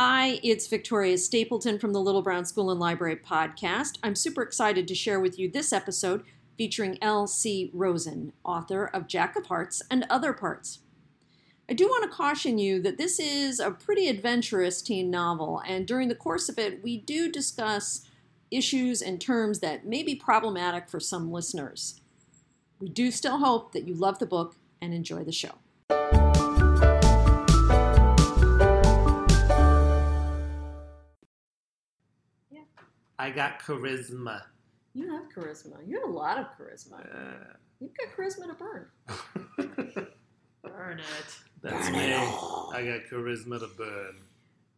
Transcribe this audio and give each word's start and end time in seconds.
Hi, 0.00 0.38
it's 0.44 0.68
Victoria 0.68 1.18
Stapleton 1.18 1.80
from 1.80 1.92
the 1.92 2.00
Little 2.00 2.22
Brown 2.22 2.44
School 2.44 2.70
and 2.70 2.78
Library 2.78 3.16
podcast. 3.16 3.98
I'm 4.00 4.14
super 4.14 4.42
excited 4.42 4.86
to 4.86 4.94
share 4.94 5.18
with 5.18 5.40
you 5.40 5.50
this 5.50 5.72
episode 5.72 6.22
featuring 6.56 6.98
L.C. 7.02 7.72
Rosen, 7.74 8.32
author 8.44 8.84
of 8.84 9.08
Jack 9.08 9.34
of 9.34 9.46
Hearts 9.46 9.82
and 9.90 10.06
Other 10.08 10.32
Parts. 10.32 10.78
I 11.68 11.72
do 11.72 11.88
want 11.88 12.04
to 12.04 12.16
caution 12.16 12.58
you 12.58 12.80
that 12.80 12.96
this 12.96 13.18
is 13.18 13.58
a 13.58 13.72
pretty 13.72 14.06
adventurous 14.06 14.82
teen 14.82 15.10
novel, 15.10 15.60
and 15.66 15.84
during 15.84 16.06
the 16.06 16.14
course 16.14 16.48
of 16.48 16.60
it, 16.60 16.80
we 16.80 16.98
do 16.98 17.28
discuss 17.28 18.02
issues 18.52 19.02
and 19.02 19.20
terms 19.20 19.58
that 19.58 19.84
may 19.84 20.04
be 20.04 20.14
problematic 20.14 20.88
for 20.88 21.00
some 21.00 21.32
listeners. 21.32 22.00
We 22.78 22.88
do 22.88 23.10
still 23.10 23.38
hope 23.38 23.72
that 23.72 23.88
you 23.88 23.94
love 23.94 24.20
the 24.20 24.26
book 24.26 24.54
and 24.80 24.94
enjoy 24.94 25.24
the 25.24 25.32
show. 25.32 25.56
I 33.18 33.30
got 33.30 33.60
charisma. 33.62 34.42
You 34.94 35.12
have 35.12 35.24
charisma. 35.34 35.76
You 35.86 36.00
have 36.00 36.08
a 36.08 36.12
lot 36.12 36.38
of 36.38 36.46
charisma. 36.58 37.00
Uh, 37.14 37.54
You've 37.80 37.92
got 37.96 38.16
charisma 38.16 38.46
to 38.48 38.54
burn. 38.54 40.06
Burn 40.64 40.98
it. 40.98 41.38
that's 41.62 41.88
Burn 41.90 41.98
me. 41.98 42.10
it 42.12 42.16
all. 42.18 42.72
I 42.74 42.84
got 42.84 43.00
charisma 43.10 43.58
to 43.60 43.68
burn. 43.76 44.16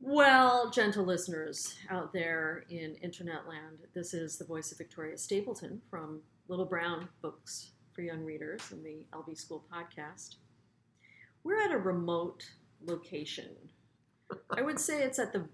Well, 0.00 0.70
gentle 0.70 1.04
listeners 1.04 1.74
out 1.90 2.12
there 2.12 2.64
in 2.70 2.94
internet 3.02 3.46
land, 3.48 3.78
this 3.94 4.14
is 4.14 4.36
the 4.38 4.44
voice 4.44 4.72
of 4.72 4.78
Victoria 4.78 5.16
Stapleton 5.18 5.80
from 5.91 6.20
Little 6.48 6.64
Brown 6.64 7.08
Books 7.22 7.72
for 7.92 8.02
Young 8.02 8.24
Readers 8.24 8.60
and 8.72 8.84
the 8.84 9.06
LB 9.12 9.36
School 9.36 9.64
podcast. 9.72 10.36
We're 11.44 11.60
at 11.62 11.72
a 11.72 11.78
remote 11.78 12.44
location. 12.84 13.50
I 14.50 14.62
would 14.62 14.78
say 14.78 15.02
it's 15.02 15.18
at 15.18 15.32
the 15.32 15.44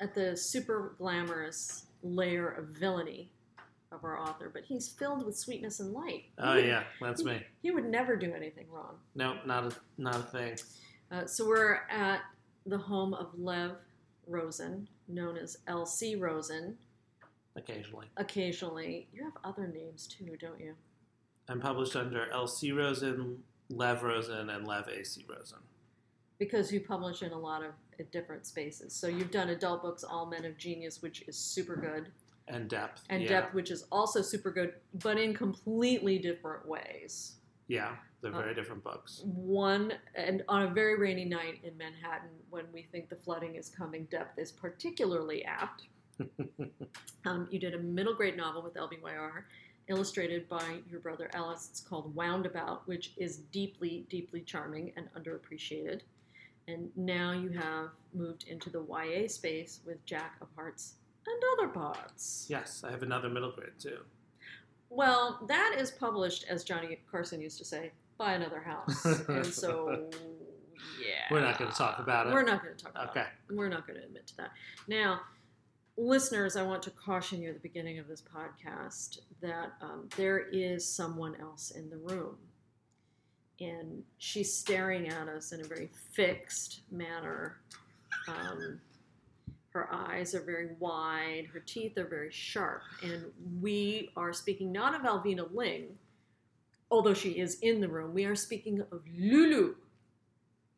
at 0.00 0.14
the 0.14 0.36
super 0.36 0.94
glamorous 0.98 1.86
lair 2.08 2.48
of 2.50 2.68
villainy 2.68 3.30
of 3.90 4.04
our 4.04 4.20
author, 4.20 4.50
but 4.52 4.62
he's 4.64 4.88
filled 4.88 5.24
with 5.24 5.36
sweetness 5.36 5.80
and 5.80 5.92
light. 5.92 6.24
Oh 6.38 6.54
would- 6.56 6.64
yeah, 6.66 6.84
that's 7.00 7.22
he- 7.22 7.26
me. 7.26 7.42
He 7.62 7.70
would 7.70 7.84
never 7.86 8.14
do 8.16 8.32
anything 8.34 8.66
wrong. 8.70 8.96
No, 9.14 9.38
not 9.46 9.72
a 9.72 9.76
not 9.98 10.16
a 10.16 10.22
thing. 10.22 10.56
Uh, 11.10 11.26
so 11.26 11.46
we're 11.46 11.80
at 11.90 12.20
the 12.66 12.78
home 12.78 13.14
of 13.14 13.28
Lev 13.38 13.72
Rosen, 14.26 14.88
known 15.08 15.36
as 15.36 15.58
L.C. 15.66 16.16
Rosen. 16.16 16.76
Occasionally, 17.56 18.06
Occasionally, 18.16 19.06
you 19.12 19.22
have 19.22 19.34
other 19.44 19.66
names 19.68 20.06
too, 20.08 20.36
don't 20.40 20.58
you? 20.58 20.74
I'm 21.48 21.60
published 21.60 21.94
under 21.94 22.28
L.C. 22.32 22.72
Rosen, 22.72 23.38
Lev 23.68 24.02
Rosen, 24.02 24.50
and 24.50 24.66
Lev 24.66 24.88
A.C. 24.88 25.24
Rosen. 25.28 25.58
Because 26.44 26.70
you 26.70 26.80
publish 26.80 27.22
in 27.22 27.32
a 27.32 27.38
lot 27.38 27.62
of 27.62 27.72
different 28.10 28.44
spaces. 28.46 28.92
So 28.94 29.06
you've 29.06 29.30
done 29.30 29.48
adult 29.48 29.80
books, 29.80 30.04
All 30.04 30.26
Men 30.26 30.44
of 30.44 30.58
Genius, 30.58 31.00
which 31.00 31.22
is 31.22 31.36
super 31.38 31.74
good, 31.74 32.08
And 32.48 32.68
depth. 32.68 33.02
and 33.08 33.22
yeah. 33.22 33.28
Depth, 33.28 33.54
which 33.54 33.70
is 33.70 33.86
also 33.90 34.20
super 34.20 34.50
good, 34.50 34.74
but 35.02 35.18
in 35.18 35.32
completely 35.32 36.18
different 36.18 36.68
ways. 36.68 37.36
Yeah, 37.68 37.96
they're 38.20 38.34
Uh, 38.34 38.42
very 38.42 38.54
different 38.54 38.84
books. 38.84 39.22
One, 39.24 39.94
and 40.14 40.42
on 40.48 40.62
a 40.64 40.68
very 40.68 40.98
rainy 40.98 41.24
night 41.24 41.60
in 41.64 41.78
Manhattan, 41.78 42.28
when 42.50 42.66
we 42.72 42.82
think 42.82 43.08
the 43.08 43.16
flooding 43.16 43.54
is 43.56 43.70
coming, 43.70 44.04
Depth 44.10 44.38
is 44.38 44.52
particularly 44.52 45.44
apt. 45.46 45.84
Um, 47.26 47.48
you 47.50 47.58
did 47.58 47.72
a 47.72 47.78
middle 47.78 48.12
grade 48.12 48.36
novel 48.36 48.60
with 48.62 48.74
LBYR, 48.74 49.44
illustrated 49.88 50.46
by 50.46 50.80
your 50.90 51.00
brother 51.00 51.30
Ellis. 51.32 51.68
It's 51.70 51.80
called 51.80 52.14
Woundabout, 52.14 52.86
which 52.86 53.14
is 53.16 53.38
deeply, 53.50 54.04
deeply 54.10 54.42
charming 54.42 54.92
and 54.96 55.08
underappreciated. 55.14 56.02
And 56.68 56.90
now 56.96 57.32
you 57.32 57.50
have 57.50 57.90
moved 58.14 58.44
into 58.48 58.70
the 58.70 58.82
YA 58.82 59.28
space 59.28 59.80
with 59.86 60.04
Jack 60.06 60.36
of 60.40 60.48
Hearts 60.56 60.94
and 61.26 61.42
Other 61.58 61.68
Parts. 61.68 62.46
Yes, 62.48 62.82
I 62.86 62.90
have 62.90 63.02
another 63.02 63.28
middle 63.28 63.52
grade 63.52 63.78
too. 63.78 63.98
Well, 64.90 65.40
that 65.48 65.76
is 65.78 65.90
published, 65.90 66.44
as 66.48 66.64
Johnny 66.64 66.98
Carson 67.10 67.40
used 67.40 67.58
to 67.58 67.64
say, 67.64 67.92
by 68.16 68.34
another 68.34 68.60
house. 68.60 69.04
and 69.28 69.44
so, 69.44 70.08
yeah. 71.00 71.24
We're 71.30 71.40
not 71.40 71.58
gonna 71.58 71.72
talk 71.72 71.98
about 71.98 72.28
it. 72.28 72.32
We're 72.32 72.44
not 72.44 72.62
going 72.62 72.76
to 72.76 72.82
talk 72.84 72.92
about 72.92 73.10
Okay. 73.10 73.22
it. 73.22 73.54
We're 73.54 73.68
not 73.68 73.86
going 73.86 73.98
to 73.98 74.06
admit 74.06 74.26
to 74.28 74.36
that. 74.38 74.50
Now, 74.86 75.20
listeners, 75.96 76.56
I 76.56 76.62
want 76.62 76.82
to 76.84 76.90
caution 76.90 77.42
you 77.42 77.48
at 77.50 77.54
the 77.56 77.60
beginning 77.60 77.98
of 77.98 78.06
this 78.08 78.22
podcast 78.22 79.18
that 79.42 79.72
um, 79.82 80.08
there 80.16 80.38
is 80.52 80.86
someone 80.86 81.34
else 81.40 81.72
in 81.72 81.90
the 81.90 81.96
room. 81.96 82.36
And 83.60 84.02
she's 84.18 84.52
staring 84.52 85.08
at 85.08 85.28
us 85.28 85.52
in 85.52 85.60
a 85.60 85.64
very 85.64 85.88
fixed 86.12 86.80
manner. 86.90 87.56
Um, 88.28 88.80
her 89.70 89.92
eyes 89.92 90.34
are 90.34 90.40
very 90.42 90.70
wide, 90.78 91.46
her 91.52 91.60
teeth 91.60 91.96
are 91.98 92.06
very 92.06 92.30
sharp. 92.32 92.82
And 93.02 93.24
we 93.60 94.10
are 94.16 94.32
speaking 94.32 94.72
not 94.72 94.94
of 94.94 95.02
Alvina 95.02 95.52
Ling, 95.52 95.86
although 96.90 97.14
she 97.14 97.30
is 97.30 97.58
in 97.60 97.80
the 97.80 97.88
room, 97.88 98.14
we 98.14 98.24
are 98.24 98.36
speaking 98.36 98.80
of 98.92 99.02
Lulu, 99.18 99.74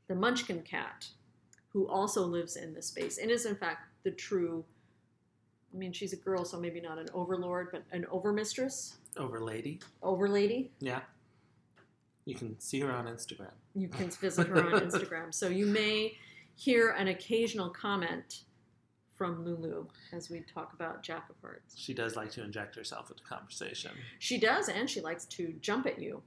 the 0.08 0.14
Munchkin 0.14 0.62
cat, 0.62 1.06
who 1.72 1.86
also 1.88 2.24
lives 2.24 2.56
in 2.56 2.72
this 2.74 2.86
space 2.86 3.18
and 3.18 3.30
is, 3.30 3.44
in 3.46 3.56
fact, 3.56 3.86
the 4.02 4.10
true. 4.10 4.64
I 5.74 5.76
mean, 5.78 5.92
she's 5.92 6.14
a 6.14 6.16
girl, 6.16 6.44
so 6.46 6.58
maybe 6.58 6.80
not 6.80 6.96
an 6.98 7.08
overlord, 7.12 7.68
but 7.70 7.82
an 7.92 8.06
overmistress, 8.10 8.94
Over 9.18 9.40
lady. 9.42 9.80
overlady. 10.02 10.68
Yeah. 10.80 11.00
You 12.26 12.34
can 12.34 12.58
see 12.60 12.80
her 12.80 12.92
on 12.92 13.06
Instagram. 13.06 13.52
You 13.74 13.88
can 13.88 14.10
visit 14.20 14.48
her 14.48 14.74
on 14.74 14.80
Instagram. 14.82 15.32
So 15.32 15.48
you 15.48 15.64
may 15.64 16.18
hear 16.56 16.90
an 16.90 17.08
occasional 17.08 17.70
comment 17.70 18.42
from 19.14 19.44
Lulu 19.44 19.86
as 20.12 20.28
we 20.28 20.40
talk 20.52 20.74
about 20.74 21.02
Jack 21.02 21.30
of 21.30 21.36
Hearts. 21.40 21.74
She 21.76 21.94
does 21.94 22.16
like 22.16 22.30
to 22.32 22.44
inject 22.44 22.74
herself 22.74 23.10
into 23.10 23.22
conversation. 23.24 23.92
She 24.18 24.38
does, 24.38 24.68
and 24.68 24.90
she 24.90 25.00
likes 25.00 25.24
to 25.26 25.54
jump 25.60 25.86
at 25.86 25.98
you. 26.00 26.22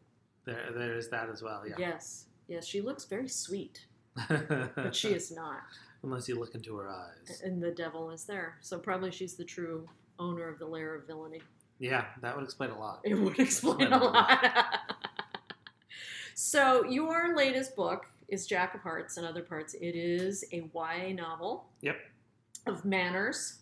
There, 0.45 0.71
there 0.73 0.95
is 0.95 1.09
that 1.09 1.29
as 1.29 1.43
well. 1.43 1.63
Yeah. 1.67 1.75
Yes, 1.77 2.25
yes, 2.47 2.65
she 2.65 2.81
looks 2.81 3.05
very 3.05 3.27
sweet, 3.27 3.85
but 4.27 4.95
she 4.95 5.09
is 5.09 5.31
not. 5.31 5.61
Unless 6.03 6.29
you 6.29 6.39
look 6.39 6.55
into 6.55 6.75
her 6.77 6.89
eyes. 6.89 7.41
And 7.43 7.61
the 7.61 7.71
devil 7.71 8.09
is 8.09 8.23
there. 8.23 8.57
So 8.61 8.79
probably 8.79 9.11
she's 9.11 9.35
the 9.35 9.43
true 9.43 9.87
owner 10.17 10.47
of 10.47 10.57
the 10.57 10.65
lair 10.65 10.95
of 10.95 11.05
villainy. 11.05 11.41
Yeah, 11.77 12.05
that 12.21 12.35
would 12.35 12.45
explain 12.45 12.71
a 12.71 12.79
lot. 12.79 13.01
It 13.03 13.15
would 13.15 13.37
explain 13.39 13.91
a 13.91 13.97
lot. 13.97 14.45
so 16.41 16.85
your 16.85 17.35
latest 17.35 17.75
book 17.75 18.05
is 18.29 18.47
Jack 18.47 18.73
of 18.73 18.79
Hearts 18.79 19.17
and 19.17 19.27
Other 19.27 19.41
Parts. 19.41 19.73
It 19.73 19.93
is 19.93 20.45
a 20.53 20.63
YA 20.73 21.11
novel. 21.13 21.65
Yep. 21.81 21.97
Of 22.65 22.85
manners 22.85 23.57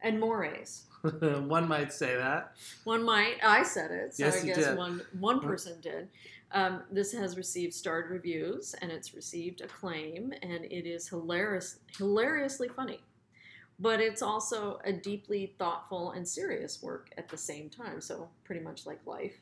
and 0.00 0.18
mores. 0.18 0.84
One 1.20 1.68
might 1.68 1.92
say 1.92 2.16
that. 2.16 2.54
One 2.84 3.02
might. 3.04 3.34
I 3.44 3.62
said 3.62 3.90
it, 3.90 4.14
so 4.16 4.24
Yes, 4.24 4.42
I 4.42 4.46
guess 4.46 4.56
did. 4.56 4.78
one 4.78 5.02
one 5.20 5.40
person 5.40 5.78
did. 5.82 6.08
Um, 6.52 6.84
this 6.90 7.12
has 7.12 7.36
received 7.36 7.74
starred 7.74 8.10
reviews 8.10 8.74
and 8.80 8.90
it's 8.90 9.12
received 9.12 9.60
acclaim, 9.60 10.32
and 10.40 10.64
it 10.64 10.88
is 10.88 11.06
hilarious, 11.06 11.80
hilariously 11.98 12.68
funny. 12.68 13.00
But 13.78 14.00
it's 14.00 14.22
also 14.22 14.78
a 14.84 14.92
deeply 14.92 15.54
thoughtful 15.58 16.12
and 16.12 16.26
serious 16.26 16.82
work 16.82 17.10
at 17.18 17.28
the 17.28 17.36
same 17.36 17.68
time. 17.68 18.00
So 18.00 18.30
pretty 18.44 18.62
much 18.62 18.86
like 18.86 19.00
life. 19.04 19.38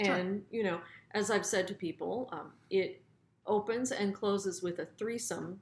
Sure. 0.00 0.14
And 0.14 0.42
you 0.50 0.62
know, 0.62 0.80
as 1.14 1.30
I've 1.30 1.46
said 1.46 1.66
to 1.68 1.74
people, 1.74 2.28
um, 2.32 2.52
it 2.70 3.00
opens 3.46 3.92
and 3.92 4.12
closes 4.14 4.62
with 4.62 4.80
a 4.80 4.86
threesome, 4.98 5.60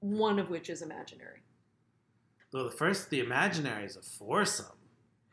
one 0.00 0.38
of 0.38 0.48
which 0.50 0.70
is 0.70 0.82
imaginary. 0.82 1.42
Well, 2.52 2.64
the 2.64 2.70
first, 2.70 3.10
the 3.10 3.18
imaginary 3.20 3.84
is 3.84 3.96
a 3.96 4.02
foursome. 4.02 4.66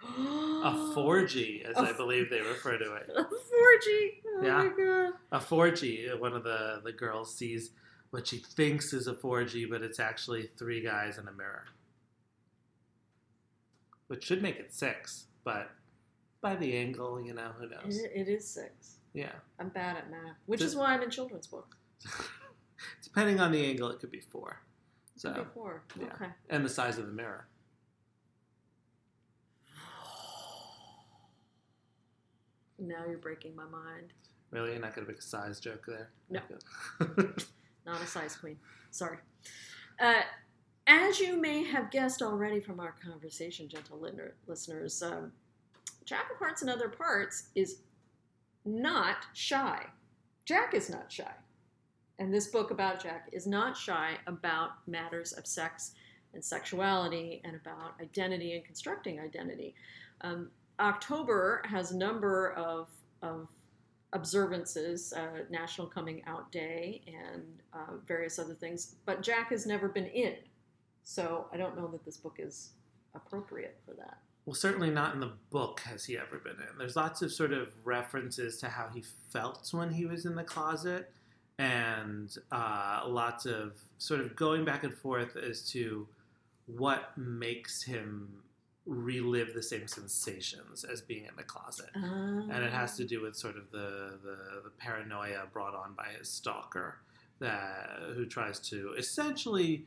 A 0.04 0.68
a 0.68 0.94
4G, 0.96 1.64
as 1.64 1.78
A 1.78 1.82
I 1.82 1.94
believe 1.94 2.30
they 2.32 2.42
refer 2.42 2.78
to 2.78 2.94
it. 2.96 3.10
A 3.16 3.22
4G. 3.24 4.10
Oh 4.28 4.42
Yeah. 4.44 4.58
my 4.64 4.70
god. 4.70 5.14
A 5.32 5.40
4G, 5.40 6.20
one 6.20 6.34
of 6.34 6.44
the, 6.44 6.82
the 6.84 6.92
girls 6.92 7.36
sees 7.36 7.72
what 8.10 8.28
she 8.28 8.38
thinks 8.38 8.94
is 8.94 9.08
a 9.08 9.14
4G, 9.14 9.70
but 9.70 9.82
it's 9.84 10.00
actually 10.00 10.50
three 10.58 10.82
guys 10.82 11.18
in 11.20 11.28
a 11.28 11.32
mirror. 11.32 11.66
Which 14.08 14.24
should 14.26 14.42
make 14.42 14.58
it 14.58 14.74
six, 14.74 15.26
but 15.44 15.70
by 16.42 16.56
the 16.56 16.76
angle, 16.76 17.22
you 17.24 17.34
know, 17.34 17.52
who 17.60 17.70
knows? 17.70 18.00
It 18.00 18.28
is 18.28 18.48
six. 18.48 18.98
Yeah. 19.14 19.32
I'm 19.60 19.70
bad 19.70 19.98
at 19.98 20.10
math, 20.10 20.38
which 20.46 20.60
Just- 20.62 20.72
is 20.74 20.78
why 20.78 20.94
I'm 20.94 21.02
in 21.04 21.10
children's 21.10 21.48
books. 21.48 21.76
Depending 23.04 23.40
on 23.40 23.52
the 23.52 23.64
angle, 23.66 23.90
it 23.90 24.00
could 24.00 24.12
be 24.12 24.22
four. 24.22 24.62
Could 25.22 25.34
be 25.36 25.40
So, 25.42 25.48
four. 25.54 25.84
yeah. 26.00 26.06
Okay. 26.16 26.28
and 26.50 26.66
the 26.66 26.70
size 26.70 26.98
of 26.98 27.06
the 27.08 27.14
mirror. 27.14 27.48
Now 32.80 33.06
you're 33.08 33.20
breaking 33.20 33.56
my 33.56 33.66
mind. 33.66 34.14
Really, 34.50 34.72
you're 34.72 34.82
not 34.82 34.96
going 34.96 35.06
to 35.06 35.12
make 35.12 35.20
a 35.20 35.24
size 35.24 35.60
joke 35.60 35.86
there. 35.88 36.10
No. 36.30 36.42
Not 37.86 38.02
a 38.02 38.08
size 38.08 38.36
queen. 38.36 38.58
Sorry. 38.90 39.18
Uh, 40.00 40.22
as 40.88 41.20
you 41.20 41.40
may 41.40 41.64
have 41.64 41.92
guessed 41.92 42.22
already 42.22 42.60
from 42.60 42.80
our 42.80 42.96
conversation, 43.04 43.70
gentle 43.70 44.04
listeners, 44.48 45.02
um, 45.04 45.32
Jack 46.06 46.32
of 46.32 46.38
Hearts 46.38 46.62
and 46.64 46.72
Other 46.72 46.90
Parts 46.90 47.50
is 47.56 47.78
not 48.66 49.26
shy. 49.34 49.86
Jack 50.46 50.74
is 50.74 50.90
not 50.90 51.12
shy. 51.12 51.34
And 52.20 52.34
this 52.34 52.48
book 52.48 52.72
about 52.72 53.02
Jack 53.02 53.30
is 53.32 53.48
not 53.48 53.76
shy 53.76 54.18
about 54.28 54.88
matters 54.88 55.34
of 55.34 55.48
sex 55.48 55.94
and 56.34 56.44
sexuality 56.44 57.42
and 57.44 57.56
about 57.56 57.94
identity 58.02 58.54
and 58.54 58.64
constructing 58.64 59.20
identity. 59.20 59.76
Um, 60.22 60.50
October 60.80 61.62
has 61.66 61.92
a 61.92 61.98
number 61.98 62.54
of, 62.54 62.90
of 63.22 63.48
observances, 64.14 65.14
uh, 65.14 65.44
National 65.50 65.88
Coming 65.88 66.22
Out 66.28 66.52
Day, 66.52 67.02
and 67.08 67.44
uh, 67.74 67.98
various 68.08 68.40
other 68.40 68.54
things, 68.54 68.96
but 69.06 69.22
Jack 69.22 69.50
has 69.50 69.66
never 69.66 69.88
been 69.88 70.08
in. 70.08 70.36
So 71.04 71.48
I 71.52 71.58
don't 71.58 71.78
know 71.78 71.88
that 71.88 72.06
this 72.06 72.18
book 72.18 72.36
is 72.40 72.72
appropriate 73.16 73.80
for 73.86 73.94
that. 73.96 74.18
Well, 74.46 74.56
certainly 74.56 74.90
not 74.90 75.14
in 75.14 75.20
the 75.20 75.34
book 75.52 75.82
has 75.82 76.06
he 76.06 76.18
ever 76.18 76.40
been 76.40 76.54
in. 76.54 76.78
There's 76.78 76.96
lots 76.96 77.22
of 77.22 77.32
sort 77.32 77.54
of 77.54 77.70
references 77.84 78.58
to 78.58 78.70
how 78.70 78.90
he 78.94 79.04
felt 79.30 79.70
when 79.72 79.92
he 79.92 80.06
was 80.06 80.26
in 80.26 80.36
the 80.36 80.44
closet, 80.44 81.12
and 81.60 82.36
uh, 82.52 83.04
lots 83.06 83.46
of 83.46 83.74
sort 84.00 84.20
of 84.20 84.36
going 84.36 84.66
back 84.66 84.84
and 84.84 84.94
forth 84.94 85.36
as 85.36 85.70
to 85.72 86.08
what 86.66 87.16
makes 87.18 87.84
him 87.84 88.42
relive 88.88 89.54
the 89.54 89.62
same 89.62 89.88
sensations 89.88 90.84
as 90.84 91.02
being 91.02 91.26
in 91.26 91.36
the 91.38 91.44
closet. 91.44 91.90
And 92.52 92.64
it 92.64 92.72
has 92.74 92.98
to 92.98 93.06
do 93.06 93.22
with 93.22 93.36
sort 93.36 93.58
of 93.58 93.70
the, 93.72 94.18
the, 94.24 94.62
the 94.64 94.72
paranoia 94.80 95.44
brought 95.54 95.76
on 95.76 95.94
by 95.94 96.08
his 96.18 96.28
stalker 96.30 96.98
that 97.40 98.00
who 98.16 98.26
tries 98.26 98.60
to 98.60 98.94
essentially 98.98 99.86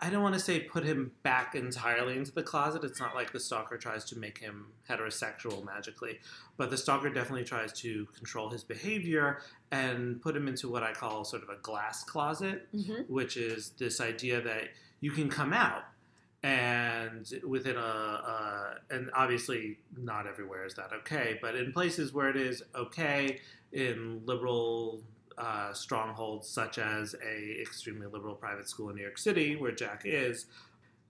I 0.00 0.10
don't 0.10 0.22
want 0.22 0.34
to 0.34 0.40
say 0.40 0.60
put 0.60 0.84
him 0.84 1.12
back 1.22 1.54
entirely 1.54 2.16
into 2.18 2.32
the 2.32 2.42
closet. 2.42 2.84
It's 2.84 3.00
not 3.00 3.14
like 3.14 3.32
the 3.32 3.40
stalker 3.40 3.78
tries 3.78 4.04
to 4.06 4.18
make 4.18 4.36
him 4.38 4.66
heterosexual 4.90 5.64
magically, 5.64 6.20
but 6.58 6.68
the 6.70 6.76
stalker 6.76 7.08
definitely 7.08 7.44
tries 7.44 7.72
to 7.80 8.04
control 8.14 8.50
his 8.50 8.62
behavior 8.62 9.40
and 9.70 10.20
put 10.20 10.36
him 10.36 10.48
into 10.48 10.68
what 10.70 10.82
I 10.82 10.92
call 10.92 11.24
sort 11.24 11.42
of 11.42 11.48
a 11.48 11.56
glass 11.62 12.04
closet, 12.04 12.68
Mhm. 12.74 13.08
which 13.08 13.38
is 13.38 13.70
this 13.78 14.00
idea 14.02 14.42
that 14.42 14.64
you 15.00 15.12
can 15.12 15.30
come 15.30 15.54
out 15.54 15.84
and 16.42 17.26
within 17.46 17.76
a, 17.76 17.80
a 17.80 18.74
and 18.90 19.10
obviously 19.14 19.78
not 19.96 20.26
everywhere 20.26 20.66
is 20.66 20.74
that 20.74 20.92
okay, 20.92 21.38
but 21.40 21.54
in 21.56 21.72
places 21.72 22.12
where 22.12 22.28
it 22.28 22.36
is 22.36 22.62
okay, 22.74 23.40
in 23.72 24.20
liberal 24.26 25.02
uh, 25.38 25.72
strongholds 25.72 26.48
such 26.48 26.78
as 26.78 27.14
a 27.24 27.60
extremely 27.60 28.06
liberal 28.06 28.34
private 28.34 28.68
school 28.68 28.90
in 28.90 28.96
New 28.96 29.02
York 29.02 29.18
City, 29.18 29.56
where 29.56 29.72
Jack 29.72 30.02
is, 30.04 30.46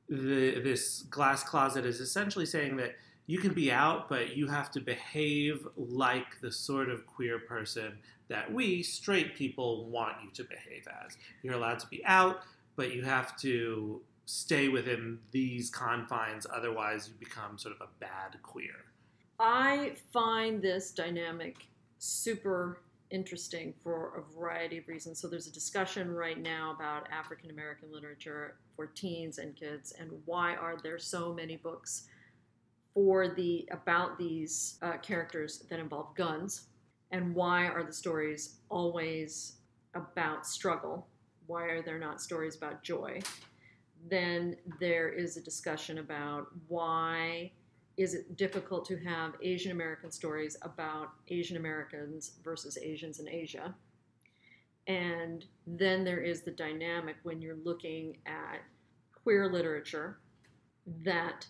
the, 0.08 0.60
this 0.60 1.02
glass 1.02 1.42
closet 1.42 1.84
is 1.84 2.00
essentially 2.00 2.46
saying 2.46 2.76
that 2.76 2.96
you 3.26 3.38
can 3.38 3.54
be 3.54 3.72
out, 3.72 4.08
but 4.08 4.36
you 4.36 4.46
have 4.48 4.70
to 4.72 4.80
behave 4.80 5.66
like 5.76 6.40
the 6.42 6.52
sort 6.52 6.90
of 6.90 7.06
queer 7.06 7.38
person 7.38 7.98
that 8.28 8.52
we 8.52 8.82
straight 8.82 9.34
people 9.34 9.86
want 9.86 10.16
you 10.22 10.30
to 10.32 10.44
behave 10.44 10.86
as. 11.04 11.16
You're 11.42 11.54
allowed 11.54 11.78
to 11.80 11.86
be 11.86 12.04
out, 12.04 12.40
but 12.76 12.94
you 12.94 13.02
have 13.02 13.36
to 13.38 14.02
stay 14.26 14.68
within 14.68 15.18
these 15.30 15.70
confines, 15.70 16.46
otherwise, 16.52 17.08
you 17.08 17.14
become 17.18 17.58
sort 17.58 17.74
of 17.74 17.80
a 17.82 17.90
bad 18.00 18.42
queer. 18.42 18.84
I 19.38 19.92
find 20.12 20.62
this 20.62 20.90
dynamic 20.90 21.66
super 21.98 22.78
interesting 23.10 23.74
for 23.82 24.18
a 24.18 24.38
variety 24.38 24.78
of 24.78 24.88
reasons. 24.88 25.20
So 25.20 25.28
there's 25.28 25.46
a 25.46 25.52
discussion 25.52 26.10
right 26.10 26.40
now 26.40 26.72
about 26.74 27.10
African 27.10 27.50
American 27.50 27.92
literature 27.92 28.56
for 28.76 28.86
teens 28.86 29.38
and 29.38 29.54
kids, 29.54 29.92
and 29.98 30.10
why 30.24 30.54
are 30.56 30.76
there 30.82 30.98
so 30.98 31.32
many 31.32 31.56
books 31.56 32.08
for 32.92 33.28
the 33.28 33.68
about 33.70 34.18
these 34.18 34.78
uh, 34.82 34.96
characters 34.98 35.64
that 35.68 35.78
involve 35.78 36.14
guns, 36.14 36.68
and 37.10 37.34
why 37.34 37.66
are 37.66 37.84
the 37.84 37.92
stories 37.92 38.56
always 38.68 39.56
about 39.94 40.46
struggle? 40.46 41.06
Why 41.46 41.64
are 41.64 41.82
there 41.82 41.98
not 41.98 42.20
stories 42.20 42.56
about 42.56 42.82
joy? 42.82 43.20
Then 44.08 44.56
there 44.80 45.08
is 45.08 45.36
a 45.36 45.40
discussion 45.40 45.98
about 45.98 46.48
why 46.68 47.52
is 47.96 48.14
it 48.14 48.36
difficult 48.36 48.84
to 48.86 48.96
have 48.98 49.34
Asian 49.42 49.72
American 49.72 50.10
stories 50.10 50.56
about 50.62 51.10
Asian 51.28 51.56
Americans 51.56 52.32
versus 52.42 52.76
Asians 52.78 53.20
in 53.20 53.28
Asia? 53.28 53.74
And 54.86 55.44
then 55.66 56.04
there 56.04 56.20
is 56.20 56.42
the 56.42 56.50
dynamic 56.50 57.16
when 57.22 57.40
you're 57.40 57.58
looking 57.64 58.18
at 58.26 58.60
queer 59.22 59.50
literature 59.50 60.18
that 61.04 61.46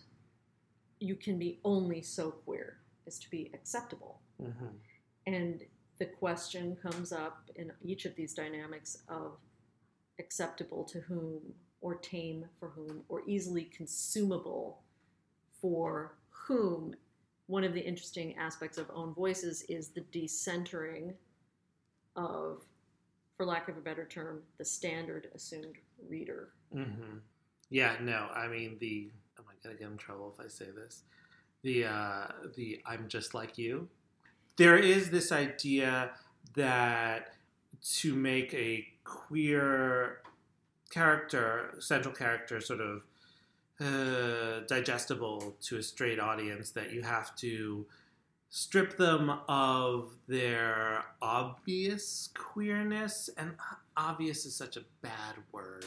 you 0.99 1.15
can 1.15 1.37
be 1.37 1.59
only 1.63 2.01
so 2.01 2.31
queer 2.31 2.77
as 3.05 3.19
to 3.19 3.29
be 3.29 3.51
acceptable. 3.53 4.21
Mm-hmm. 4.41 4.67
And 5.27 5.61
the 5.99 6.05
question 6.05 6.77
comes 6.81 7.11
up 7.11 7.49
in 7.55 7.71
each 7.81 8.05
of 8.05 8.15
these 8.15 8.33
dynamics 8.33 8.99
of 9.09 9.37
acceptable 10.19 10.83
to 10.85 11.01
whom, 11.01 11.41
or 11.81 11.95
tame 11.95 12.45
for 12.59 12.69
whom, 12.69 13.01
or 13.09 13.21
easily 13.27 13.65
consumable 13.65 14.79
for 15.61 16.15
whom. 16.45 16.95
One 17.47 17.63
of 17.63 17.73
the 17.73 17.81
interesting 17.81 18.35
aspects 18.37 18.79
of 18.79 18.89
Own 18.91 19.13
Voices 19.13 19.63
is 19.69 19.89
the 19.89 20.01
decentering 20.11 21.13
of, 22.15 22.61
for 23.37 23.45
lack 23.45 23.69
of 23.69 23.77
a 23.77 23.81
better 23.81 24.05
term, 24.05 24.41
the 24.57 24.65
standard 24.65 25.27
assumed 25.35 25.75
reader. 26.09 26.49
Mm-hmm. 26.73 27.17
Yeah, 27.69 27.97
no, 28.01 28.29
I 28.33 28.47
mean 28.47 28.77
the. 28.79 29.11
Am 29.37 29.45
I 29.49 29.53
gonna 29.63 29.75
get 29.75 29.89
in 29.89 29.97
trouble 29.97 30.33
if 30.37 30.43
I 30.43 30.47
say 30.47 30.67
this? 30.75 31.03
The 31.61 31.85
uh, 31.85 32.27
the 32.55 32.81
I'm 32.85 33.07
just 33.07 33.33
like 33.33 33.57
you. 33.57 33.87
There 34.57 34.77
is 34.77 35.09
this 35.09 35.31
idea 35.31 36.11
that 36.55 37.35
to 37.97 38.15
make 38.15 38.53
a 38.53 38.87
queer 39.03 40.21
character, 40.89 41.75
central 41.79 42.13
character, 42.13 42.61
sort 42.61 42.81
of 42.81 43.03
uh, 43.79 44.61
digestible 44.67 45.55
to 45.61 45.77
a 45.77 45.83
straight 45.83 46.19
audience, 46.19 46.71
that 46.71 46.91
you 46.93 47.01
have 47.01 47.35
to 47.37 47.85
strip 48.49 48.97
them 48.97 49.29
of 49.49 50.11
their 50.27 51.03
obvious 51.21 52.29
queerness. 52.33 53.29
And 53.37 53.51
obvious 53.97 54.45
is 54.45 54.55
such 54.55 54.77
a 54.77 54.81
bad 55.01 55.35
word, 55.51 55.85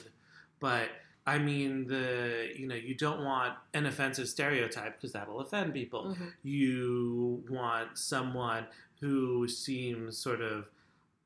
but 0.61 0.89
I 1.27 1.39
mean 1.39 1.87
the 1.87 2.51
you 2.57 2.67
know 2.67 2.75
you 2.75 2.95
don't 2.95 3.23
want 3.25 3.55
an 3.75 3.85
offensive 3.87 4.29
stereotype 4.29 4.97
because 4.97 5.13
that'll 5.13 5.41
offend 5.41 5.75
people. 5.75 6.17
Mhm. 6.19 6.33
You 6.43 7.45
want 7.51 7.99
someone 7.99 8.67
who 9.01 9.47
seems 9.49 10.17
sort 10.19 10.41
of 10.41 10.67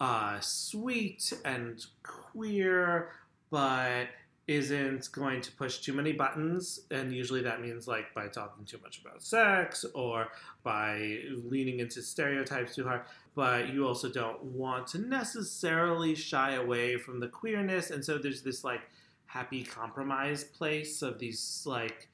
uh, 0.00 0.40
sweet 0.40 1.32
and 1.44 1.84
queer, 2.02 3.12
but 3.50 4.08
isn't 4.48 5.10
going 5.12 5.40
to 5.40 5.52
push 5.52 5.78
too 5.78 5.92
many 5.92 6.12
buttons. 6.12 6.80
And 6.90 7.12
usually 7.12 7.42
that 7.42 7.60
means 7.60 7.86
like 7.86 8.12
by 8.14 8.26
talking 8.26 8.64
too 8.64 8.78
much 8.82 9.00
about 9.00 9.22
sex 9.22 9.84
or 9.94 10.28
by 10.62 11.20
leaning 11.44 11.80
into 11.80 12.02
stereotypes 12.02 12.74
too 12.74 12.84
hard. 12.84 13.02
But 13.34 13.72
you 13.72 13.86
also 13.86 14.08
don't 14.10 14.42
want 14.42 14.88
to 14.88 14.98
necessarily 14.98 16.14
shy 16.14 16.54
away 16.54 16.96
from 16.96 17.20
the 17.20 17.28
queerness. 17.28 17.90
And 17.90 18.04
so 18.04 18.18
there's 18.18 18.42
this 18.42 18.64
like 18.64 18.82
happy 19.26 19.62
compromise 19.62 20.44
place 20.44 21.02
of 21.02 21.18
these 21.18 21.62
like, 21.64 22.08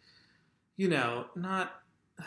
you 0.77 0.89
know, 0.89 1.27
not. 1.35 1.83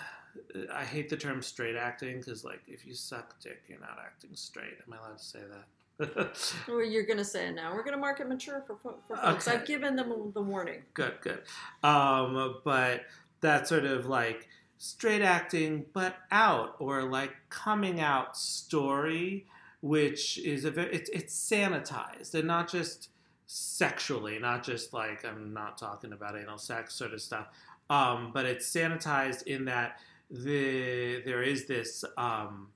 I 0.73 0.85
hate 0.85 1.09
the 1.09 1.17
term 1.17 1.41
straight 1.41 1.75
acting 1.75 2.17
because, 2.17 2.45
like, 2.45 2.61
if 2.65 2.85
you 2.85 2.93
suck 2.93 3.37
dick, 3.41 3.63
you're 3.67 3.81
not 3.81 3.97
acting 4.03 4.29
straight. 4.33 4.77
Am 4.85 4.93
I 4.93 4.97
allowed 4.97 5.17
to 5.17 5.23
say 5.23 5.39
that? 5.39 5.65
Well, 6.67 6.83
you're 6.83 7.05
going 7.05 7.17
to 7.17 7.25
say 7.25 7.47
it 7.47 7.55
now. 7.55 7.73
We're 7.73 7.83
going 7.83 7.95
to 7.95 7.99
market 7.99 8.27
mature 8.27 8.63
for, 8.65 8.77
for 8.81 9.15
folks. 9.15 9.47
Okay. 9.47 9.57
I've 9.57 9.65
given 9.65 9.95
them 9.95 10.31
the 10.33 10.41
warning. 10.41 10.83
good, 10.93 11.13
good. 11.21 11.41
Um, 11.83 12.57
but 12.63 13.05
that 13.41 13.67
sort 13.67 13.85
of 13.85 14.07
like 14.07 14.47
straight 14.77 15.21
acting, 15.21 15.85
but 15.93 16.15
out 16.31 16.75
or 16.79 17.03
like 17.03 17.35
coming 17.49 17.99
out 17.99 18.35
story, 18.35 19.45
which 19.81 20.37
is 20.39 20.65
a 20.65 20.71
very, 20.71 20.91
it's, 20.93 21.09
it's 21.11 21.35
sanitized 21.35 22.33
and 22.33 22.47
not 22.47 22.69
just 22.69 23.09
sexually, 23.45 24.39
not 24.39 24.63
just 24.63 24.93
like 24.93 25.25
I'm 25.25 25.53
not 25.53 25.77
talking 25.77 26.13
about 26.13 26.37
anal 26.37 26.57
sex 26.57 26.95
sort 26.95 27.13
of 27.13 27.21
stuff, 27.21 27.47
um, 27.89 28.31
but 28.33 28.45
it's 28.45 28.67
sanitized 28.73 29.43
in 29.43 29.65
that 29.65 29.99
the 30.29 31.21
there 31.25 31.43
is 31.43 31.67
this, 31.67 32.05
um, 32.17 32.69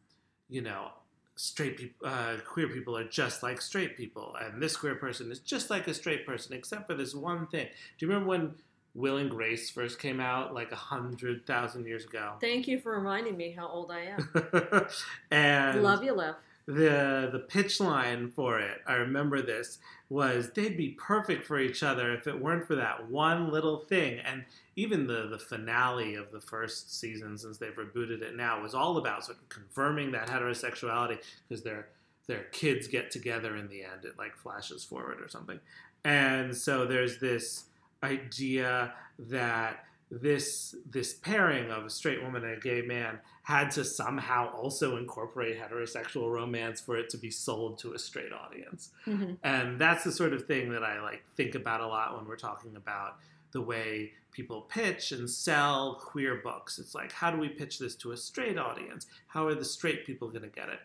you 0.50 0.62
know. 0.62 0.90
Straight 1.38 1.78
people, 1.78 2.08
uh, 2.08 2.38
queer 2.46 2.70
people 2.70 2.98
are 2.98 3.04
just 3.04 3.44
like 3.44 3.62
straight 3.62 3.98
people, 3.98 4.36
and 4.42 4.62
this 4.62 4.78
queer 4.78 4.96
person 4.96 5.32
is 5.32 5.40
just 5.40 5.70
like 5.70 5.88
a 5.88 5.94
straight 5.94 6.26
person, 6.26 6.54
except 6.54 6.88
for 6.88 6.94
this 6.94 7.14
one 7.14 7.48
thing. 7.48 7.68
Do 7.98 8.06
you 8.06 8.08
remember 8.08 8.30
when 8.30 8.56
Will 8.94 9.18
and 9.18 9.30
Grace 9.30 9.70
first 9.70 10.00
came 10.00 10.22
out, 10.22 10.54
like 10.54 10.72
a 10.72 10.78
hundred 10.78 11.46
thousand 11.46 11.86
years 11.86 12.06
ago? 12.06 12.34
Thank 12.40 12.68
you 12.70 12.80
for 12.80 12.98
reminding 12.98 13.36
me 13.36 13.52
how 13.52 13.68
old 13.68 13.92
I 13.92 14.16
am. 14.16 14.88
and 15.32 15.84
Love 15.84 16.04
you, 16.04 16.14
Lev. 16.14 16.36
The 16.68 17.30
the 17.32 17.46
pitch 17.48 17.80
line 17.80 18.32
for 18.32 18.60
it, 18.60 18.82
I 18.88 18.94
remember 18.94 19.42
this, 19.42 19.80
was 20.10 20.52
they'd 20.52 20.78
be 20.78 20.98
perfect 21.00 21.46
for 21.46 21.60
each 21.60 21.84
other 21.84 22.14
if 22.14 22.28
it 22.28 22.40
weren't 22.40 22.66
for 22.66 22.76
that 22.76 23.10
one 23.10 23.52
little 23.52 23.78
thing. 23.78 24.20
And 24.20 24.46
even 24.76 25.08
the 25.08 25.28
the 25.28 25.40
finale 25.40 26.16
of 26.16 26.32
the 26.32 26.42
first 26.42 27.00
season, 27.00 27.38
since 27.38 27.58
they've 27.58 27.76
rebooted 27.76 28.22
it 28.22 28.36
now, 28.36 28.62
was 28.62 28.74
all 28.74 28.98
about 28.98 29.26
sort 29.26 29.38
of 29.38 29.50
confirming 29.50 30.12
that 30.12 30.28
heterosexuality 30.28 31.20
because 31.48 31.64
they're 31.64 31.88
their 32.28 32.46
kids 32.52 32.88
get 32.88 33.12
together 33.12 33.56
in 33.56 33.68
the 33.68 33.84
end. 33.84 34.04
It 34.04 34.18
like 34.18 34.36
flashes 34.36 34.84
forward 34.84 35.22
or 35.22 35.28
something. 35.28 35.60
And 36.04 36.56
so 36.56 36.86
there's 36.86 37.20
this 37.20 37.66
idea 38.04 38.94
that 39.20 39.86
this 40.12 40.76
this 40.90 41.14
pairing 41.14 41.72
of 41.72 41.86
a 41.86 41.90
straight 41.90 42.22
woman 42.22 42.44
and 42.44 42.58
a 42.58 42.60
gay 42.60 42.82
man 42.82 43.20
had 43.44 43.72
to 43.72 43.84
somehow 43.84 44.52
also 44.52 44.98
incorporate 44.98 45.60
heterosexual 45.60 46.32
romance 46.32 46.80
for 46.80 46.98
it 46.98 47.10
to 47.10 47.18
be 47.18 47.32
sold 47.32 47.78
to 47.80 47.94
a 47.94 48.00
straight 48.00 48.32
audience. 48.32 48.92
Mm-hmm. 49.08 49.34
And 49.44 49.80
that's 49.80 50.04
the 50.04 50.12
sort 50.12 50.34
of 50.34 50.46
thing 50.46 50.72
that 50.72 50.84
I 50.84 51.02
like 51.02 51.24
think 51.36 51.56
about 51.56 51.82
a 51.82 51.88
lot 51.88 52.18
when 52.18 52.28
we're 52.28 52.36
talking 52.38 52.76
about 52.76 53.18
the 53.52 53.62
way 53.62 54.12
people 54.32 54.62
pitch 54.62 55.12
and 55.12 55.30
sell 55.30 55.96
queer 55.96 56.42
books. 56.44 56.78
It's 56.78 56.94
like, 56.94 57.12
how 57.12 57.32
do 57.32 57.38
we 57.38 57.50
pitch 57.50 57.80
this 57.80 57.96
to 57.96 58.12
a 58.12 58.18
straight 58.18 58.58
audience? 58.58 59.08
How 59.28 59.48
are 59.48 59.56
the 59.56 59.66
straight 59.66 60.06
people 60.06 60.30
going 60.30 60.42
to 60.42 60.50
get 60.50 60.70
it? 60.70 60.80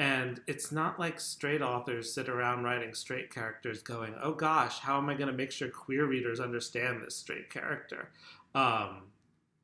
And 0.00 0.40
it's 0.46 0.72
not 0.72 0.98
like 0.98 1.20
straight 1.20 1.60
authors 1.60 2.12
sit 2.12 2.28
around 2.28 2.64
writing 2.64 2.94
straight 2.94 3.32
characters 3.32 3.82
going, 3.82 4.14
oh 4.22 4.32
gosh, 4.32 4.78
how 4.78 4.96
am 4.96 5.10
I 5.10 5.14
going 5.14 5.30
to 5.30 5.36
make 5.36 5.52
sure 5.52 5.68
queer 5.68 6.06
readers 6.06 6.40
understand 6.40 7.02
this 7.02 7.16
straight 7.16 7.50
character? 7.50 8.08
Um, 8.54 9.02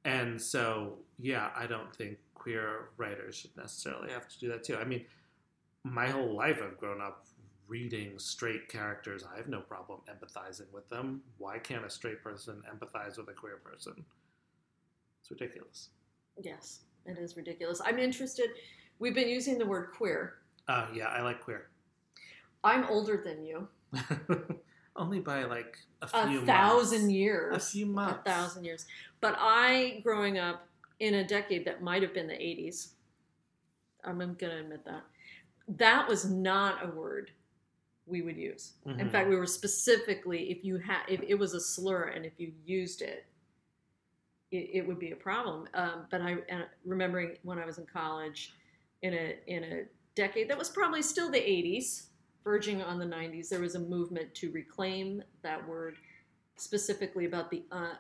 and 0.05 0.41
so, 0.41 0.99
yeah, 1.19 1.51
I 1.57 1.67
don't 1.67 1.95
think 1.95 2.19
queer 2.35 2.91
writers 2.97 3.35
should 3.37 3.57
necessarily 3.57 4.11
have 4.11 4.29
to 4.29 4.39
do 4.39 4.49
that 4.49 4.65
too. 4.65 4.77
I 4.77 4.85
mean, 4.85 5.05
my 5.83 6.09
whole 6.09 6.37
life 6.37 6.61
I've 6.63 6.79
grown 6.79 7.01
up 7.01 7.27
reading 7.69 8.19
straight 8.19 8.69
characters. 8.69 9.25
I 9.33 9.37
have 9.37 9.49
no 9.49 9.61
problem 9.61 10.01
empathizing 10.09 10.73
with 10.73 10.89
them. 10.89 11.23
Why 11.39 11.59
can't 11.59 11.85
a 11.85 11.91
straight 11.91 12.23
person 12.23 12.63
empathize 12.73 13.19
with 13.19 13.29
a 13.29 13.33
queer 13.33 13.57
person? 13.65 14.05
It's 15.21 15.31
ridiculous. 15.31 15.91
Yes, 16.41 16.81
it 17.05 17.19
is 17.19 17.37
ridiculous. 17.37 17.81
I'm 17.85 17.99
interested. 17.99 18.51
We've 18.99 19.15
been 19.15 19.29
using 19.29 19.59
the 19.59 19.67
word 19.67 19.91
queer. 19.97 20.35
Uh, 20.69 20.87
yeah, 20.95 21.07
I 21.07 21.23
like 21.23 21.41
queer. 21.41 21.69
I'm 22.63 22.85
older 22.85 23.23
than 23.25 23.45
you. 23.45 23.69
Only 24.97 25.21
by 25.21 25.45
like 25.45 25.79
a 26.03 26.09
A 26.13 26.27
few 26.29 26.45
thousand 26.47 27.01
months. 27.03 27.13
years. 27.15 27.57
A 27.57 27.61
few 27.61 27.87
months. 27.87 28.21
A 28.21 28.31
thousand 28.31 28.65
years. 28.65 28.87
But 29.21 29.37
I, 29.39 30.01
growing 30.03 30.39
up 30.39 30.69
in 31.01 31.15
a 31.15 31.27
decade 31.27 31.65
that 31.67 31.83
might 31.83 32.03
have 32.03 32.15
been 32.15 32.27
the 32.27 32.35
80s, 32.35 32.89
I'm 34.05 34.19
going 34.19 34.37
to 34.39 34.59
admit 34.61 34.85
that, 34.85 35.03
that 35.69 36.09
was 36.09 36.25
not 36.31 36.85
a 36.85 36.89
word 36.91 37.31
we 38.07 38.23
would 38.23 38.37
use. 38.37 38.75
In 38.87 38.97
Mhm. 38.97 39.11
fact, 39.11 39.29
we 39.29 39.37
were 39.37 39.47
specifically, 39.47 40.51
if 40.51 40.65
you 40.65 40.79
had, 40.79 41.03
if 41.09 41.21
it 41.23 41.35
was 41.35 41.55
a 41.55 41.61
slur 41.61 42.05
and 42.05 42.25
if 42.25 42.33
you 42.39 42.53
used 42.65 43.03
it, 43.03 43.27
it, 44.53 44.71
it 44.75 44.87
would 44.87 45.01
be 45.01 45.11
a 45.11 45.17
problem. 45.17 45.69
Um, 45.75 46.07
but 46.11 46.21
I, 46.23 46.37
and 46.49 46.65
remembering 46.85 47.37
when 47.43 47.59
I 47.59 47.67
was 47.67 47.79
in 47.79 47.87
college 47.87 48.55
in 49.03 49.13
a, 49.13 49.37
in 49.49 49.65
a 49.65 49.83
decade 50.15 50.49
that 50.51 50.57
was 50.57 50.71
probably 50.71 51.03
still 51.03 51.31
the 51.31 51.39
80s, 51.41 52.07
verging 52.47 52.81
on 52.81 52.97
the 52.97 53.05
90s, 53.05 53.49
there 53.49 53.61
was 53.61 53.75
a 53.75 53.81
movement 53.81 54.33
to 54.37 54.53
reclaim 54.53 55.21
that 55.43 55.67
word 55.69 55.97
specifically 56.57 57.25
about 57.27 57.51
the 57.51 57.65
uh, 57.73 57.95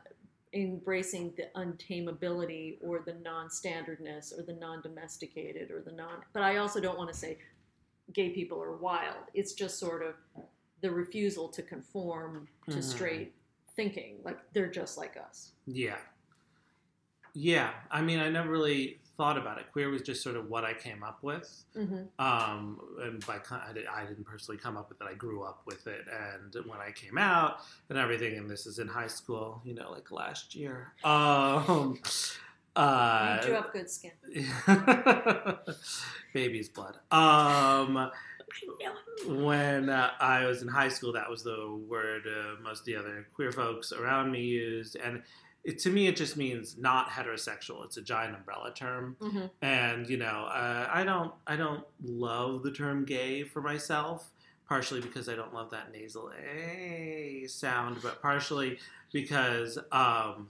embracing 0.54 1.34
the 1.36 1.48
untamability 1.56 2.78
or 2.80 3.02
the 3.04 3.14
non-standardness 3.24 4.32
or 4.38 4.44
the 4.44 4.52
non-domesticated 4.54 5.70
or 5.72 5.82
the 5.82 5.90
non 5.90 6.22
but 6.32 6.42
i 6.42 6.56
also 6.56 6.80
don't 6.80 6.96
want 6.96 7.12
to 7.12 7.18
say 7.18 7.36
gay 8.14 8.30
people 8.30 8.62
are 8.62 8.76
wild 8.76 9.24
it's 9.34 9.52
just 9.52 9.78
sort 9.78 10.02
of 10.02 10.14
the 10.80 10.90
refusal 10.90 11.48
to 11.48 11.62
conform 11.62 12.46
to 12.70 12.78
Mhm. 12.78 12.82
straight 12.84 13.34
thinking 13.74 14.20
like 14.24 14.38
they're 14.54 14.70
just 14.70 14.96
like 14.96 15.16
us 15.18 15.50
Yeah. 15.66 15.98
Yeah. 17.38 17.70
I 17.90 18.00
mean, 18.00 18.18
I 18.18 18.30
never 18.30 18.50
really 18.50 18.98
thought 19.18 19.36
about 19.36 19.58
it. 19.58 19.66
Queer 19.70 19.90
was 19.90 20.00
just 20.00 20.22
sort 20.22 20.36
of 20.36 20.48
what 20.48 20.64
I 20.64 20.72
came 20.72 21.02
up 21.02 21.22
with. 21.22 21.64
mm-hmm. 21.76 22.04
um, 22.18 22.80
and 23.02 23.24
by 23.26 23.36
I, 23.50 23.72
did, 23.74 23.86
I 23.86 24.06
didn't 24.06 24.24
personally 24.24 24.58
come 24.58 24.78
up 24.78 24.88
with 24.88 25.02
it. 25.02 25.06
I 25.06 25.12
grew 25.12 25.42
up 25.42 25.60
with 25.66 25.86
it, 25.86 26.06
and 26.10 26.54
when 26.66 26.78
I 26.80 26.92
came 26.92 27.18
out 27.18 27.58
and 27.90 27.98
everything, 27.98 28.38
and 28.38 28.48
this 28.48 28.66
is 28.66 28.78
in 28.78 28.88
high 28.88 29.06
school, 29.06 29.60
you 29.64 29.74
know, 29.74 29.90
like 29.90 30.10
last 30.10 30.54
year. 30.54 30.94
Um, 31.04 32.00
uh, 32.76 33.38
you 33.42 33.48
do 33.48 33.54
have 33.54 33.72
good 33.72 33.90
skin 33.90 34.12
baby's 36.34 36.70
blood. 36.70 36.96
Um, 37.10 38.10
when 39.26 39.90
uh, 39.90 40.10
I 40.20 40.46
was 40.46 40.62
in 40.62 40.68
high 40.68 40.88
school, 40.88 41.12
that 41.12 41.28
was 41.28 41.42
the 41.42 41.78
word 41.86 42.22
uh, 42.26 42.62
most 42.62 42.80
of 42.80 42.86
the 42.86 42.96
other 42.96 43.26
queer 43.34 43.52
folks 43.52 43.92
around 43.92 44.32
me 44.32 44.40
used, 44.40 44.96
and 44.96 45.22
it, 45.66 45.80
to 45.80 45.90
me, 45.90 46.06
it 46.06 46.16
just 46.16 46.36
means 46.36 46.78
not 46.78 47.10
heterosexual. 47.10 47.84
It's 47.84 47.96
a 47.96 48.02
giant 48.02 48.36
umbrella 48.36 48.72
term 48.72 49.16
mm-hmm. 49.20 49.46
and 49.62 50.08
you 50.08 50.16
know 50.16 50.48
uh, 50.52 50.88
i 50.92 51.02
don't 51.02 51.32
i 51.46 51.56
don't 51.56 51.84
love 52.04 52.62
the 52.62 52.70
term 52.70 53.04
gay 53.04 53.42
for 53.42 53.60
myself 53.60 54.30
partially 54.68 55.00
because 55.00 55.28
i 55.28 55.34
don't 55.34 55.54
love 55.54 55.70
that 55.70 55.92
nasal 55.92 56.30
a 56.52 57.46
sound 57.48 57.98
but 58.02 58.20
partially 58.20 58.78
because 59.12 59.78
um 59.92 60.48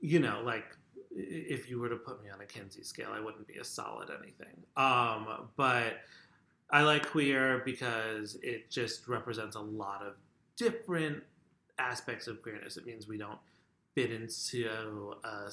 you 0.00 0.18
know 0.18 0.42
like 0.44 0.64
if 1.10 1.70
you 1.70 1.80
were 1.80 1.88
to 1.88 1.96
put 1.96 2.22
me 2.22 2.30
on 2.30 2.40
a 2.40 2.44
kinsey 2.44 2.82
scale 2.82 3.10
i 3.12 3.20
wouldn't 3.20 3.46
be 3.46 3.56
a 3.58 3.64
solid 3.64 4.08
anything 4.10 4.56
um 4.76 5.48
but 5.56 6.00
i 6.70 6.82
like 6.82 7.06
queer 7.06 7.62
because 7.64 8.36
it 8.42 8.70
just 8.70 9.08
represents 9.08 9.56
a 9.56 9.60
lot 9.60 10.02
of 10.02 10.14
different 10.56 11.22
aspects 11.78 12.26
of 12.26 12.42
queerness 12.42 12.76
it 12.76 12.86
means 12.86 13.08
we 13.08 13.16
don't 13.16 13.38
fit 13.96 14.12
into 14.12 15.14
uh, 15.24 15.50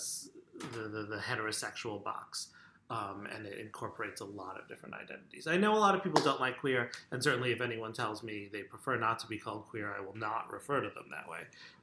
the, 0.73 0.89
the, 0.89 1.03
the 1.03 1.17
heterosexual 1.17 2.03
box 2.03 2.49
um, 2.89 3.27
and 3.33 3.47
it 3.47 3.57
incorporates 3.59 4.21
a 4.21 4.25
lot 4.25 4.59
of 4.59 4.67
different 4.67 4.93
identities. 4.93 5.47
I 5.47 5.57
know 5.57 5.73
a 5.73 5.79
lot 5.79 5.95
of 5.95 6.03
people 6.03 6.21
don't 6.21 6.39
like 6.39 6.59
queer, 6.59 6.91
and 7.11 7.23
certainly 7.23 7.51
if 7.51 7.61
anyone 7.61 7.93
tells 7.93 8.21
me 8.21 8.49
they 8.51 8.61
prefer 8.63 8.97
not 8.97 9.17
to 9.19 9.27
be 9.27 9.37
called 9.37 9.65
queer, 9.69 9.95
I 9.97 10.01
will 10.01 10.17
not 10.17 10.51
refer 10.51 10.81
to 10.81 10.89
them 10.89 11.05
that 11.09 11.27
way. 11.27 11.39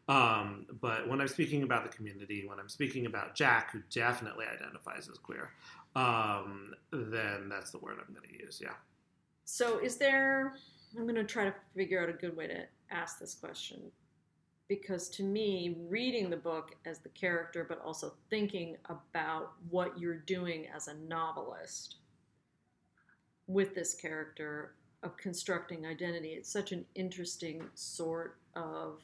Um, 0.08 0.66
but 0.80 1.08
when 1.08 1.20
I'm 1.20 1.28
speaking 1.28 1.62
about 1.62 1.82
the 1.90 1.96
community, 1.96 2.46
when 2.46 2.60
I'm 2.60 2.68
speaking 2.68 3.06
about 3.06 3.34
Jack, 3.34 3.72
who 3.72 3.80
definitely 3.90 4.44
identifies 4.46 5.08
as 5.08 5.18
queer, 5.18 5.50
um, 5.96 6.74
then 6.92 7.48
that's 7.48 7.70
the 7.72 7.78
word 7.78 7.96
I'm 7.98 8.14
going 8.14 8.28
to 8.28 8.44
use. 8.44 8.60
Yeah. 8.62 8.74
so 9.44 9.78
is 9.78 9.96
there 9.96 10.54
i'm 10.96 11.02
going 11.04 11.14
to 11.14 11.24
try 11.24 11.44
to 11.44 11.54
figure 11.74 12.02
out 12.02 12.08
a 12.08 12.12
good 12.12 12.36
way 12.36 12.46
to 12.46 12.64
ask 12.90 13.18
this 13.18 13.34
question 13.34 13.80
because 14.70 15.08
to 15.08 15.24
me, 15.24 15.78
reading 15.88 16.30
the 16.30 16.36
book 16.36 16.76
as 16.86 17.00
the 17.00 17.08
character, 17.08 17.66
but 17.68 17.82
also 17.84 18.12
thinking 18.30 18.76
about 18.84 19.50
what 19.68 19.98
you're 19.98 20.14
doing 20.14 20.68
as 20.72 20.86
a 20.86 20.94
novelist 20.94 21.96
with 23.48 23.74
this 23.74 23.94
character 23.94 24.74
of 25.02 25.16
constructing 25.16 25.86
identity, 25.86 26.28
it's 26.28 26.52
such 26.52 26.70
an 26.70 26.84
interesting 26.94 27.64
sort 27.74 28.36
of 28.54 29.00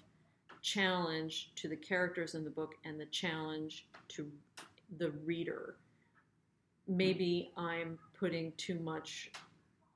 challenge 0.62 1.50
to 1.56 1.66
the 1.66 1.74
characters 1.74 2.36
in 2.36 2.44
the 2.44 2.50
book 2.50 2.76
and 2.84 3.00
the 3.00 3.06
challenge 3.06 3.88
to 4.06 4.30
the 4.98 5.10
reader. 5.24 5.74
Maybe 6.86 7.50
I'm 7.56 7.98
putting 8.16 8.52
too 8.56 8.78
much 8.78 9.32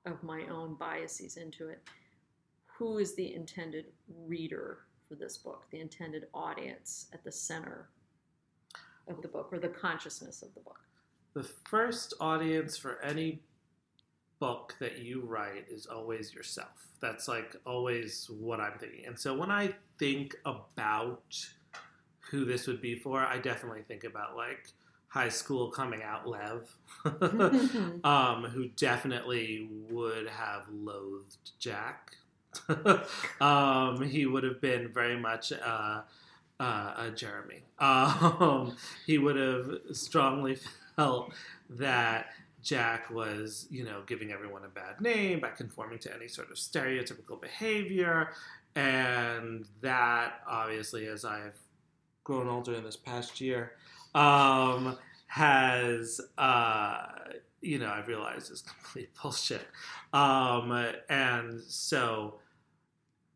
of 0.04 0.20
my 0.24 0.42
own 0.50 0.74
biases 0.74 1.36
into 1.36 1.68
it. 1.68 1.80
Who 2.76 2.98
is 2.98 3.14
the 3.14 3.32
intended 3.36 3.84
reader 4.26 4.78
for 5.10 5.16
this 5.16 5.36
book, 5.36 5.64
the 5.72 5.80
intended 5.80 6.26
audience 6.32 7.06
at 7.12 7.24
the 7.24 7.32
center 7.32 7.88
of 9.08 9.20
the 9.22 9.28
book 9.28 9.48
or 9.50 9.58
the 9.58 9.68
consciousness 9.68 10.40
of 10.42 10.54
the 10.54 10.60
book? 10.60 10.78
The 11.34 11.42
first 11.42 12.14
audience 12.20 12.76
for 12.76 13.02
any 13.02 13.42
book 14.38 14.76
that 14.78 15.00
you 15.00 15.22
write 15.22 15.66
is 15.68 15.86
always 15.86 16.32
yourself. 16.32 16.86
That's 17.00 17.26
like 17.26 17.56
always 17.66 18.30
what 18.38 18.60
I'm 18.60 18.78
thinking. 18.78 19.04
And 19.06 19.18
so 19.18 19.36
when 19.36 19.50
I 19.50 19.74
think 19.98 20.36
about 20.46 21.36
who 22.30 22.44
this 22.44 22.68
would 22.68 22.80
be 22.80 22.94
for, 22.94 23.20
I 23.20 23.38
definitely 23.38 23.82
think 23.82 24.04
about 24.04 24.36
like 24.36 24.68
high 25.08 25.28
school 25.28 25.72
coming 25.72 26.04
out 26.04 26.28
Lev, 26.28 26.72
um, 28.04 28.44
who 28.44 28.68
definitely 28.76 29.68
would 29.90 30.28
have 30.28 30.62
loathed 30.72 31.50
Jack. 31.58 32.12
um, 33.40 34.02
he 34.02 34.26
would 34.26 34.44
have 34.44 34.60
been 34.60 34.88
very 34.92 35.18
much 35.18 35.52
uh, 35.52 36.02
uh, 36.58 36.94
a 36.96 37.10
Jeremy. 37.14 37.62
Um, 37.80 38.76
he 39.06 39.16
would 39.16 39.36
have 39.36 39.78
strongly 39.92 40.58
felt 40.96 41.32
that 41.70 42.26
Jack 42.62 43.08
was, 43.10 43.66
you 43.70 43.84
know, 43.84 44.02
giving 44.06 44.32
everyone 44.32 44.64
a 44.64 44.68
bad 44.68 45.00
name 45.00 45.40
by 45.40 45.48
conforming 45.48 45.98
to 46.00 46.14
any 46.14 46.28
sort 46.28 46.50
of 46.50 46.58
stereotypical 46.58 47.40
behavior. 47.40 48.32
And 48.76 49.64
that, 49.80 50.42
obviously, 50.46 51.06
as 51.06 51.24
I've 51.24 51.58
grown 52.22 52.48
older 52.48 52.74
in 52.74 52.84
this 52.84 52.96
past 52.96 53.40
year, 53.40 53.72
um, 54.14 54.98
has, 55.26 56.20
uh, 56.36 57.06
you 57.60 57.78
know, 57.78 57.88
I've 57.88 58.08
realized 58.08 58.50
is 58.50 58.62
complete 58.82 59.10
bullshit. 59.20 59.66
Um, 60.12 60.72
and 61.08 61.60
so, 61.62 62.38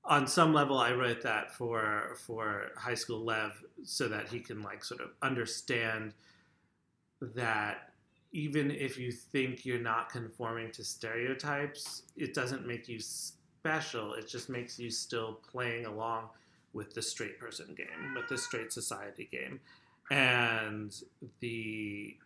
on 0.04 0.26
some 0.26 0.52
level, 0.52 0.78
I 0.78 0.92
wrote 0.92 1.22
that 1.22 1.52
for 1.52 2.16
for 2.26 2.70
high 2.76 2.94
school 2.94 3.24
Lev 3.24 3.52
so 3.84 4.08
that 4.08 4.28
he 4.28 4.40
can 4.40 4.62
like 4.62 4.84
sort 4.84 5.00
of 5.00 5.10
understand 5.22 6.14
that 7.20 7.90
even 8.32 8.70
if 8.70 8.98
you 8.98 9.12
think 9.12 9.64
you're 9.64 9.78
not 9.78 10.10
conforming 10.10 10.70
to 10.72 10.84
stereotypes, 10.84 12.02
it 12.16 12.34
doesn't 12.34 12.66
make 12.66 12.88
you 12.88 12.98
special. 12.98 14.14
It 14.14 14.28
just 14.28 14.50
makes 14.50 14.78
you 14.78 14.90
still 14.90 15.38
playing 15.50 15.86
along 15.86 16.28
with 16.72 16.92
the 16.92 17.00
straight 17.00 17.38
person 17.38 17.74
game, 17.76 18.14
with 18.16 18.28
the 18.28 18.36
straight 18.36 18.72
society 18.72 19.28
game. 19.30 19.60
And 20.10 20.94
the 21.40 22.16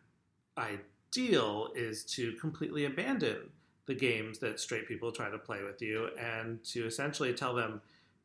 ideal 1.08 1.70
is 1.74 2.04
to 2.04 2.32
completely 2.34 2.84
abandon 2.84 3.50
the 3.86 3.94
games 3.94 4.38
that 4.40 4.60
straight 4.60 4.86
people 4.86 5.10
try 5.10 5.30
to 5.30 5.38
play 5.38 5.62
with 5.62 5.80
you 5.80 6.10
and 6.18 6.62
to 6.62 6.86
essentially 6.86 7.32
tell 7.32 7.54
them 7.54 7.80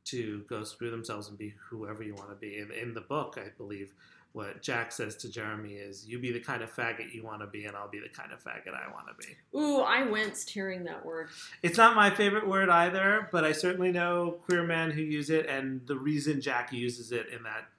to 0.06 0.44
go 0.50 0.64
screw 0.64 0.92
themselves 0.92 1.30
and 1.30 1.38
be 1.38 1.54
whoever 1.70 2.04
you 2.04 2.14
want 2.14 2.30
to 2.30 2.36
be. 2.36 2.58
And 2.58 2.72
in 2.72 2.94
the 2.94 3.02
book, 3.02 3.40
I 3.40 3.50
believe 3.58 3.94
what 4.34 4.62
Jack 4.62 4.92
says 4.92 5.16
to 5.18 5.30
Jeremy 5.30 5.76
is, 5.76 6.08
"You 6.08 6.20
be 6.20 6.32
the 6.32 6.40
kind 6.40 6.64
of 6.64 6.74
faggot 6.74 7.14
you 7.14 7.24
want 7.24 7.42
to 7.42 7.48
be, 7.48 7.66
and 7.66 7.78
I'll 7.78 7.88
be 7.88 8.00
the 8.00 8.10
kind 8.10 8.34
of 8.34 8.44
faggot 8.44 8.74
I 8.74 8.92
want 8.92 9.08
to 9.08 9.28
be." 9.28 9.38
Ooh, 9.58 9.78
I 9.78 10.04
winced 10.04 10.50
hearing 10.50 10.84
that 10.86 11.06
word. 11.06 11.30
It's 11.62 11.78
not 11.78 11.96
my 11.96 12.10
favorite 12.10 12.48
word 12.48 12.68
either, 12.68 13.30
but 13.32 13.46
I 13.46 13.52
certainly 13.52 13.92
know 13.92 14.42
queer 14.46 14.64
men 14.64 14.92
who 14.92 15.02
use 15.02 15.30
it, 15.30 15.46
and 15.46 15.86
the 15.86 15.98
reason 15.98 16.42
Jack 16.42 16.74
uses 16.74 17.12
it 17.12 17.28
in 17.30 17.44
that 17.44 17.70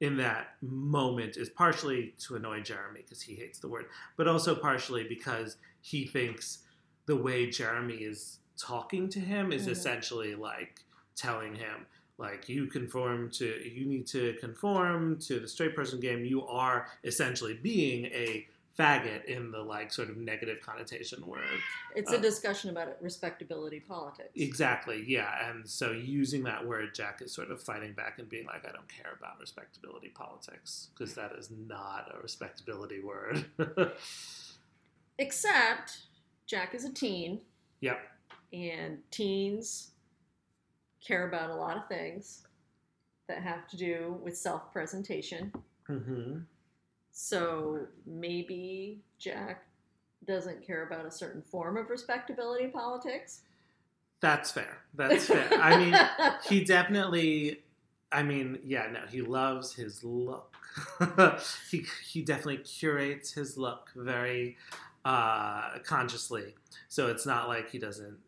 in 0.00 0.16
that 0.16 0.54
moment 0.62 1.36
is 1.36 1.50
partially 1.50 2.14
to 2.18 2.36
annoy 2.36 2.60
Jeremy 2.60 3.00
because 3.02 3.20
he 3.20 3.34
hates 3.34 3.58
the 3.58 3.68
word, 3.68 3.86
but 4.16 4.26
also 4.26 4.54
partially 4.54 5.04
because 5.04 5.56
he 5.82 6.06
thinks 6.06 6.60
the 7.06 7.16
way 7.16 7.50
Jeremy 7.50 7.96
is 7.96 8.38
talking 8.56 9.08
to 9.10 9.20
him 9.20 9.52
is 9.52 9.66
Mhm. 9.66 9.70
essentially 9.72 10.34
like 10.34 10.84
telling 11.16 11.54
him 11.54 11.86
like 12.18 12.48
you 12.48 12.66
conform 12.66 13.30
to 13.30 13.46
you 13.66 13.86
need 13.86 14.06
to 14.06 14.34
conform 14.34 15.18
to 15.18 15.40
the 15.40 15.48
straight 15.48 15.74
person 15.74 15.98
game 16.00 16.24
you 16.24 16.46
are 16.46 16.86
essentially 17.04 17.54
being 17.54 18.04
a 18.06 18.46
faggot 18.78 19.24
in 19.26 19.50
the 19.50 19.58
like 19.58 19.92
sort 19.92 20.08
of 20.08 20.16
negative 20.16 20.58
connotation 20.64 21.26
word. 21.26 21.44
It's 21.94 22.12
a 22.12 22.20
discussion 22.20 22.70
about 22.70 22.96
respectability 23.02 23.80
politics. 23.80 24.30
exactly 24.36 25.04
yeah 25.06 25.50
and 25.50 25.68
so 25.68 25.90
using 25.90 26.44
that 26.44 26.66
word 26.66 26.94
jack 26.94 27.20
is 27.20 27.32
sort 27.32 27.50
of 27.50 27.62
fighting 27.62 27.92
back 27.92 28.18
and 28.18 28.28
being 28.28 28.46
like 28.46 28.64
i 28.66 28.72
don't 28.72 28.88
care 28.88 29.12
about 29.18 29.38
respectability 29.40 30.08
politics 30.08 30.88
because 30.94 31.14
that 31.14 31.32
is 31.38 31.50
not 31.68 32.12
a 32.16 32.20
respectability 32.22 33.00
word. 33.00 33.44
Except 35.18 35.98
Jack 36.46 36.74
is 36.74 36.84
a 36.84 36.92
teen, 36.92 37.40
yep. 37.80 38.00
And 38.52 38.98
teens 39.10 39.90
care 41.06 41.28
about 41.28 41.50
a 41.50 41.54
lot 41.54 41.76
of 41.76 41.86
things 41.88 42.42
that 43.28 43.42
have 43.42 43.68
to 43.68 43.76
do 43.76 44.18
with 44.22 44.36
self 44.36 44.72
presentation. 44.72 45.52
hmm 45.86 46.38
So 47.22 47.80
maybe 48.06 49.02
Jack 49.18 49.66
doesn't 50.26 50.66
care 50.66 50.86
about 50.86 51.04
a 51.04 51.10
certain 51.10 51.42
form 51.42 51.76
of 51.76 51.90
respectability 51.90 52.64
in 52.64 52.70
politics. 52.72 53.42
that's 54.20 54.50
fair. 54.50 54.78
That's 54.94 55.26
fair. 55.26 55.46
I 55.52 55.76
mean 55.76 55.94
he 56.48 56.64
definitely 56.76 57.60
i 58.10 58.22
mean 58.22 58.58
yeah 58.64 58.88
no 58.90 59.00
he 59.10 59.20
loves 59.20 59.74
his 59.74 60.02
look. 60.02 60.56
He, 61.70 61.84
he 62.10 62.22
definitely 62.22 62.58
curates 62.58 63.32
his 63.32 63.58
look 63.58 63.90
very 63.94 64.56
uh, 65.04 65.78
consciously. 65.84 66.54
So 66.88 67.08
it's 67.08 67.26
not 67.26 67.48
like 67.48 67.70
he 67.70 67.78
doesn't 67.78 68.18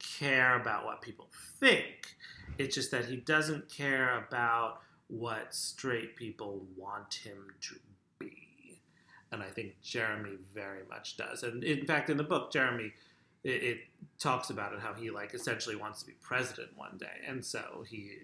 care 0.00 0.56
about 0.60 0.84
what 0.84 1.00
people 1.00 1.28
think. 1.60 2.16
It's 2.58 2.74
just 2.74 2.90
that 2.90 3.04
he 3.04 3.16
doesn't 3.16 3.68
care 3.68 4.18
about 4.18 4.80
what 5.06 5.54
straight 5.54 6.16
people 6.16 6.66
want 6.76 7.14
him 7.14 7.54
to 7.68 7.76
and 9.32 9.42
i 9.42 9.48
think 9.48 9.74
jeremy 9.82 10.36
very 10.54 10.82
much 10.88 11.16
does. 11.16 11.42
And 11.42 11.64
in 11.64 11.84
fact 11.86 12.10
in 12.10 12.16
the 12.16 12.24
book 12.24 12.52
jeremy 12.52 12.92
it, 13.44 13.62
it 13.62 13.78
talks 14.18 14.50
about 14.50 14.72
it 14.72 14.80
how 14.80 14.94
he 14.94 15.10
like 15.10 15.34
essentially 15.34 15.76
wants 15.76 16.00
to 16.00 16.06
be 16.06 16.14
president 16.20 16.70
one 16.76 16.96
day. 16.98 17.26
And 17.26 17.44
so 17.44 17.84
he 17.88 18.18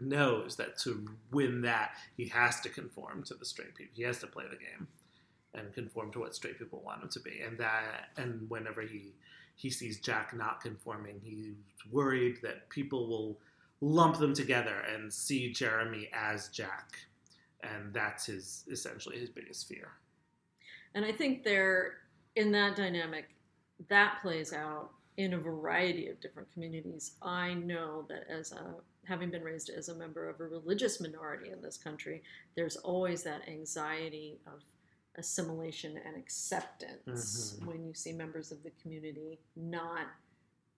knows 0.00 0.56
that 0.56 0.78
to 0.78 1.06
win 1.30 1.62
that 1.62 1.92
he 2.16 2.26
has 2.28 2.60
to 2.60 2.68
conform 2.68 3.22
to 3.24 3.34
the 3.34 3.44
straight 3.44 3.74
people. 3.74 3.92
He 3.94 4.02
has 4.04 4.18
to 4.20 4.26
play 4.26 4.44
the 4.50 4.56
game 4.56 4.88
and 5.54 5.72
conform 5.74 6.10
to 6.12 6.20
what 6.20 6.34
straight 6.34 6.58
people 6.58 6.82
want 6.84 7.02
him 7.02 7.10
to 7.10 7.20
be. 7.20 7.40
And 7.46 7.58
that 7.58 8.10
and 8.16 8.48
whenever 8.48 8.82
he 8.82 9.12
he 9.54 9.68
sees 9.68 10.00
jack 10.00 10.34
not 10.34 10.62
conforming 10.62 11.20
he's 11.22 11.54
worried 11.90 12.38
that 12.42 12.68
people 12.70 13.06
will 13.06 13.38
lump 13.80 14.16
them 14.16 14.32
together 14.32 14.84
and 14.92 15.12
see 15.12 15.52
jeremy 15.52 16.08
as 16.14 16.48
jack. 16.48 16.96
And 17.62 17.92
that's 17.92 18.26
his 18.26 18.64
essentially 18.70 19.18
his 19.18 19.28
biggest 19.28 19.68
fear 19.68 19.92
And 20.94 21.04
I 21.04 21.12
think 21.12 21.42
there, 21.44 21.94
in 22.36 22.52
that 22.52 22.76
dynamic, 22.76 23.26
that 23.88 24.18
plays 24.22 24.52
out 24.52 24.90
in 25.16 25.34
a 25.34 25.38
variety 25.38 26.08
of 26.08 26.20
different 26.20 26.50
communities. 26.52 27.12
I 27.22 27.54
know 27.54 28.04
that 28.08 28.26
as 28.30 28.52
a 28.52 28.74
having 29.04 29.30
been 29.30 29.42
raised 29.42 29.68
as 29.68 29.88
a 29.88 29.94
member 29.96 30.28
of 30.28 30.38
a 30.40 30.44
religious 30.44 31.00
minority 31.00 31.50
in 31.50 31.60
this 31.60 31.76
country, 31.76 32.22
there's 32.54 32.76
always 32.76 33.24
that 33.24 33.42
anxiety 33.48 34.38
of 34.46 34.62
assimilation 35.16 35.98
and 36.06 36.16
acceptance 36.16 37.56
Mhm. 37.60 37.66
when 37.66 37.84
you 37.84 37.94
see 37.94 38.12
members 38.12 38.52
of 38.52 38.62
the 38.62 38.70
community 38.80 39.40
not 39.56 40.06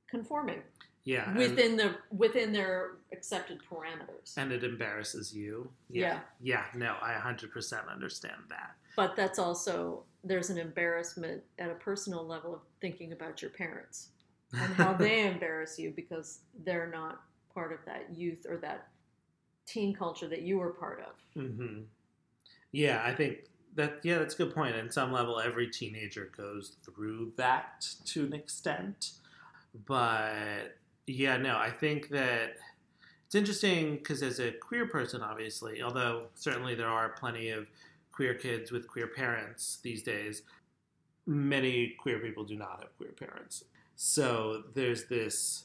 conforming 0.08 0.62
yeah 1.04 1.36
within 1.36 1.76
the 1.76 1.96
within 2.10 2.52
their 2.52 2.96
accepted 3.12 3.60
parameters. 3.70 4.36
and 4.36 4.50
it 4.52 4.64
embarrasses 4.64 5.34
you. 5.34 5.70
Yeah. 5.88 6.22
Yeah, 6.40 6.66
no, 6.74 6.96
I 7.00 7.12
100% 7.14 7.88
understand 7.88 8.42
that. 8.48 8.76
But 8.96 9.16
that's 9.16 9.38
also 9.38 10.04
there's 10.22 10.50
an 10.50 10.58
embarrassment 10.58 11.42
at 11.58 11.70
a 11.70 11.74
personal 11.74 12.26
level 12.26 12.54
of 12.54 12.60
thinking 12.80 13.12
about 13.12 13.42
your 13.42 13.50
parents 13.50 14.08
and 14.52 14.74
how 14.74 14.92
they 14.98 15.26
embarrass 15.26 15.78
you 15.78 15.92
because 15.94 16.40
they're 16.64 16.90
not 16.90 17.20
part 17.52 17.72
of 17.72 17.78
that 17.86 18.16
youth 18.16 18.46
or 18.48 18.56
that 18.58 18.88
teen 19.66 19.94
culture 19.94 20.28
that 20.28 20.42
you 20.42 20.58
were 20.58 20.70
part 20.70 21.00
of. 21.00 21.42
hmm 21.42 21.80
Yeah, 22.72 23.02
I 23.04 23.14
think 23.14 23.44
that, 23.74 24.00
yeah, 24.02 24.18
that's 24.18 24.34
a 24.34 24.38
good 24.38 24.54
point. 24.54 24.76
At 24.76 24.92
some 24.94 25.12
level, 25.12 25.40
every 25.40 25.68
teenager 25.68 26.30
goes 26.36 26.76
through 26.84 27.32
that 27.36 27.86
to 28.06 28.24
an 28.24 28.32
extent. 28.32 29.12
But 29.86 30.76
yeah, 31.06 31.36
no, 31.36 31.56
I 31.56 31.70
think 31.70 32.08
that 32.10 32.56
it's 33.26 33.34
interesting 33.34 33.96
because 33.96 34.22
as 34.22 34.38
a 34.38 34.52
queer 34.52 34.86
person, 34.86 35.22
obviously, 35.22 35.82
although 35.82 36.26
certainly 36.34 36.74
there 36.74 36.88
are 36.88 37.10
plenty 37.10 37.50
of 37.50 37.66
queer 38.14 38.34
kids 38.34 38.70
with 38.70 38.86
queer 38.86 39.08
parents 39.08 39.78
these 39.82 40.02
days, 40.02 40.42
many 41.26 41.94
queer 41.98 42.18
people 42.18 42.44
do 42.44 42.54
not 42.54 42.78
have 42.80 42.96
queer 42.96 43.10
parents. 43.10 43.64
So 43.96 44.64
there's 44.74 45.04
this 45.06 45.64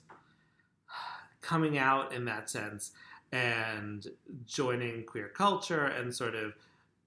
coming 1.41 1.77
out 1.77 2.11
in 2.13 2.25
that 2.25 2.49
sense 2.49 2.91
and 3.31 4.07
joining 4.45 5.03
queer 5.05 5.27
culture 5.27 5.85
and 5.85 6.13
sort 6.15 6.33
of 6.33 6.53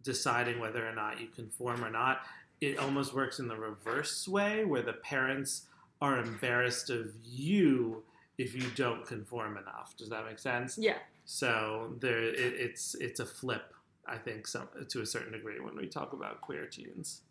deciding 0.04 0.60
whether 0.60 0.86
or 0.86 0.94
not 0.94 1.20
you 1.20 1.26
conform 1.26 1.84
or 1.84 1.90
not. 1.90 2.20
It 2.60 2.78
almost 2.78 3.12
works 3.12 3.40
in 3.40 3.48
the 3.48 3.56
reverse 3.56 4.28
way 4.28 4.64
where 4.64 4.82
the 4.82 4.92
parents 4.92 5.62
are 6.00 6.18
embarrassed 6.18 6.90
of 6.90 7.12
you 7.24 8.04
if 8.38 8.54
you 8.54 8.68
don't 8.76 9.04
conform 9.04 9.56
enough. 9.56 9.96
Does 9.96 10.08
that 10.10 10.24
make 10.24 10.38
sense? 10.38 10.78
Yeah. 10.78 10.98
So 11.24 11.94
there, 12.00 12.18
it, 12.18 12.36
it's 12.36 12.94
it's 12.96 13.20
a 13.20 13.26
flip, 13.26 13.74
I 14.06 14.18
think, 14.18 14.46
some, 14.46 14.68
to 14.88 15.00
a 15.00 15.06
certain 15.06 15.32
degree 15.32 15.60
when 15.60 15.76
we 15.76 15.86
talk 15.86 16.12
about 16.12 16.40
queer 16.40 16.66
teens. 16.66 17.22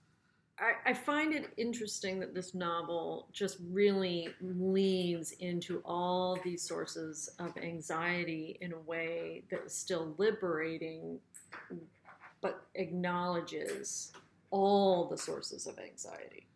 I, 0.59 0.91
I 0.91 0.93
find 0.93 1.33
it 1.33 1.49
interesting 1.57 2.19
that 2.19 2.35
this 2.35 2.53
novel 2.53 3.27
just 3.33 3.57
really 3.71 4.29
leans 4.41 5.31
into 5.39 5.81
all 5.83 6.37
these 6.43 6.61
sources 6.61 7.29
of 7.39 7.57
anxiety 7.57 8.57
in 8.61 8.73
a 8.73 8.79
way 8.79 9.43
that 9.49 9.65
is 9.65 9.73
still 9.73 10.13
liberating, 10.17 11.19
but 12.41 12.65
acknowledges 12.75 14.11
all 14.51 15.07
the 15.09 15.17
sources 15.17 15.65
of 15.65 15.79
anxiety. 15.79 16.47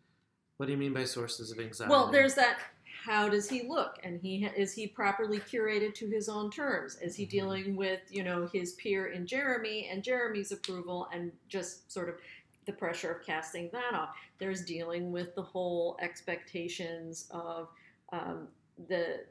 What 0.58 0.66
do 0.66 0.72
you 0.72 0.78
mean 0.78 0.94
by 0.94 1.04
sources 1.04 1.50
of 1.50 1.58
anxiety? 1.58 1.90
Well, 1.90 2.10
there's 2.10 2.34
that. 2.36 2.58
How 3.06 3.28
does 3.28 3.48
he 3.48 3.62
look? 3.68 4.00
And 4.02 4.20
he 4.20 4.44
is 4.46 4.72
he 4.72 4.88
properly 4.88 5.38
curated 5.38 5.94
to 5.94 6.08
his 6.08 6.28
own 6.28 6.50
terms? 6.50 6.96
Is 6.96 7.14
he 7.14 7.24
Mhm. 7.24 7.30
dealing 7.30 7.76
with 7.76 8.00
you 8.10 8.24
know 8.24 8.48
his 8.52 8.72
peer 8.72 9.06
in 9.12 9.28
Jeremy 9.28 9.86
and 9.86 10.02
Jeremy's 10.02 10.50
approval 10.50 11.08
and 11.12 11.30
just 11.48 11.90
sort 11.92 12.08
of 12.08 12.16
the 12.64 12.72
pressure 12.72 13.12
of 13.12 13.24
casting 13.24 13.70
that 13.70 13.94
off? 13.94 14.16
There's 14.38 14.64
dealing 14.64 15.12
with 15.12 15.36
the 15.36 15.42
whole 15.42 15.96
expectations 16.00 17.28
of 17.30 17.68
um, 18.10 18.48
the 18.88 19.24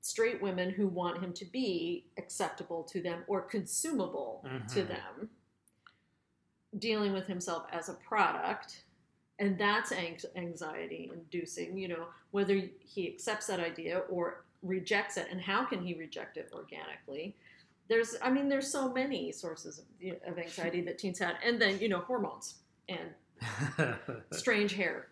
straight 0.00 0.42
women 0.42 0.70
who 0.70 0.88
want 0.88 1.22
him 1.22 1.32
to 1.34 1.44
be 1.44 2.06
acceptable 2.18 2.82
to 2.82 3.00
them 3.00 3.22
or 3.28 3.40
consumable 3.42 4.40
to 4.68 4.82
Mhm. 4.82 4.88
them. 4.88 5.30
Dealing 6.76 7.12
with 7.12 7.28
himself 7.28 7.66
as 7.70 7.88
a 7.88 7.94
product 7.94 8.84
and 9.40 9.58
that's 9.58 9.92
anxiety 10.36 11.10
inducing 11.12 11.76
you 11.76 11.88
know 11.88 12.06
whether 12.30 12.62
he 12.78 13.08
accepts 13.08 13.46
that 13.46 13.58
idea 13.58 13.98
or 14.10 14.44
rejects 14.62 15.16
it 15.16 15.26
and 15.30 15.40
how 15.40 15.64
can 15.64 15.82
he 15.82 15.94
reject 15.94 16.36
it 16.36 16.50
organically 16.54 17.34
there's 17.88 18.14
i 18.22 18.30
mean 18.30 18.48
there's 18.48 18.70
so 18.70 18.92
many 18.92 19.32
sources 19.32 19.82
of, 20.02 20.16
of 20.32 20.38
anxiety 20.38 20.80
that 20.80 20.98
teens 20.98 21.18
had 21.18 21.34
and 21.44 21.60
then 21.60 21.80
you 21.80 21.88
know 21.88 22.00
hormones 22.00 22.56
and 22.88 23.10
strange 24.32 24.72
hair. 24.72 25.08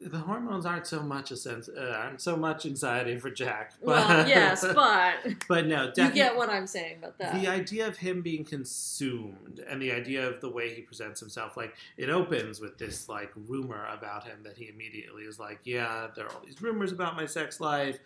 The 0.00 0.18
hormones 0.18 0.66
aren't 0.66 0.86
so 0.86 1.02
much 1.02 1.30
a 1.30 1.36
sense, 1.36 1.68
uh, 1.68 1.94
aren't 1.98 2.20
so 2.20 2.36
much 2.36 2.66
anxiety 2.66 3.16
for 3.16 3.30
Jack. 3.30 3.72
But, 3.82 3.86
Well, 3.86 4.28
yes, 4.28 4.64
but 4.74 5.14
but 5.48 5.66
no, 5.66 5.92
you 5.96 6.10
get 6.10 6.36
what 6.36 6.50
I'm 6.50 6.66
saying 6.66 6.98
about 6.98 7.18
that. 7.18 7.40
the 7.40 7.48
idea 7.48 7.86
of 7.86 7.96
him 7.96 8.22
being 8.22 8.44
consumed 8.44 9.60
and 9.68 9.80
the 9.80 9.92
idea 9.92 10.28
of 10.28 10.40
the 10.40 10.50
way 10.50 10.74
he 10.74 10.82
presents 10.82 11.20
himself 11.20 11.56
like 11.56 11.74
it 11.96 12.10
opens 12.10 12.60
with 12.60 12.78
this 12.78 13.08
like 13.08 13.30
rumor 13.48 13.86
about 13.86 14.24
him 14.24 14.42
that 14.42 14.56
he 14.56 14.68
immediately 14.68 15.22
is 15.24 15.38
like 15.38 15.60
yeah 15.64 16.08
there 16.14 16.26
are 16.26 16.32
all 16.32 16.42
these 16.44 16.60
rumors 16.60 16.92
about 16.92 17.16
my 17.16 17.26
sex 17.26 17.60
life 17.60 17.98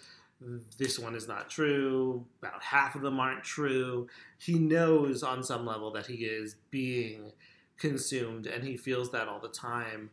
this 0.77 0.99
one 0.99 1.15
is 1.15 1.27
not 1.27 1.51
true 1.51 2.25
about 2.41 2.63
half 2.63 2.95
of 2.95 3.03
them 3.03 3.19
aren't 3.19 3.43
true 3.43 4.07
he 4.39 4.59
knows 4.59 5.23
on 5.23 5.43
some 5.43 5.67
level 5.67 5.91
that 5.91 6.07
he 6.07 6.25
is 6.25 6.55
being 6.71 7.33
consumed 7.77 8.47
and 8.47 8.65
he 8.65 8.77
feels 8.77 9.11
that 9.11 9.29
all 9.29 9.41
the 9.41 9.49
time 9.49 10.11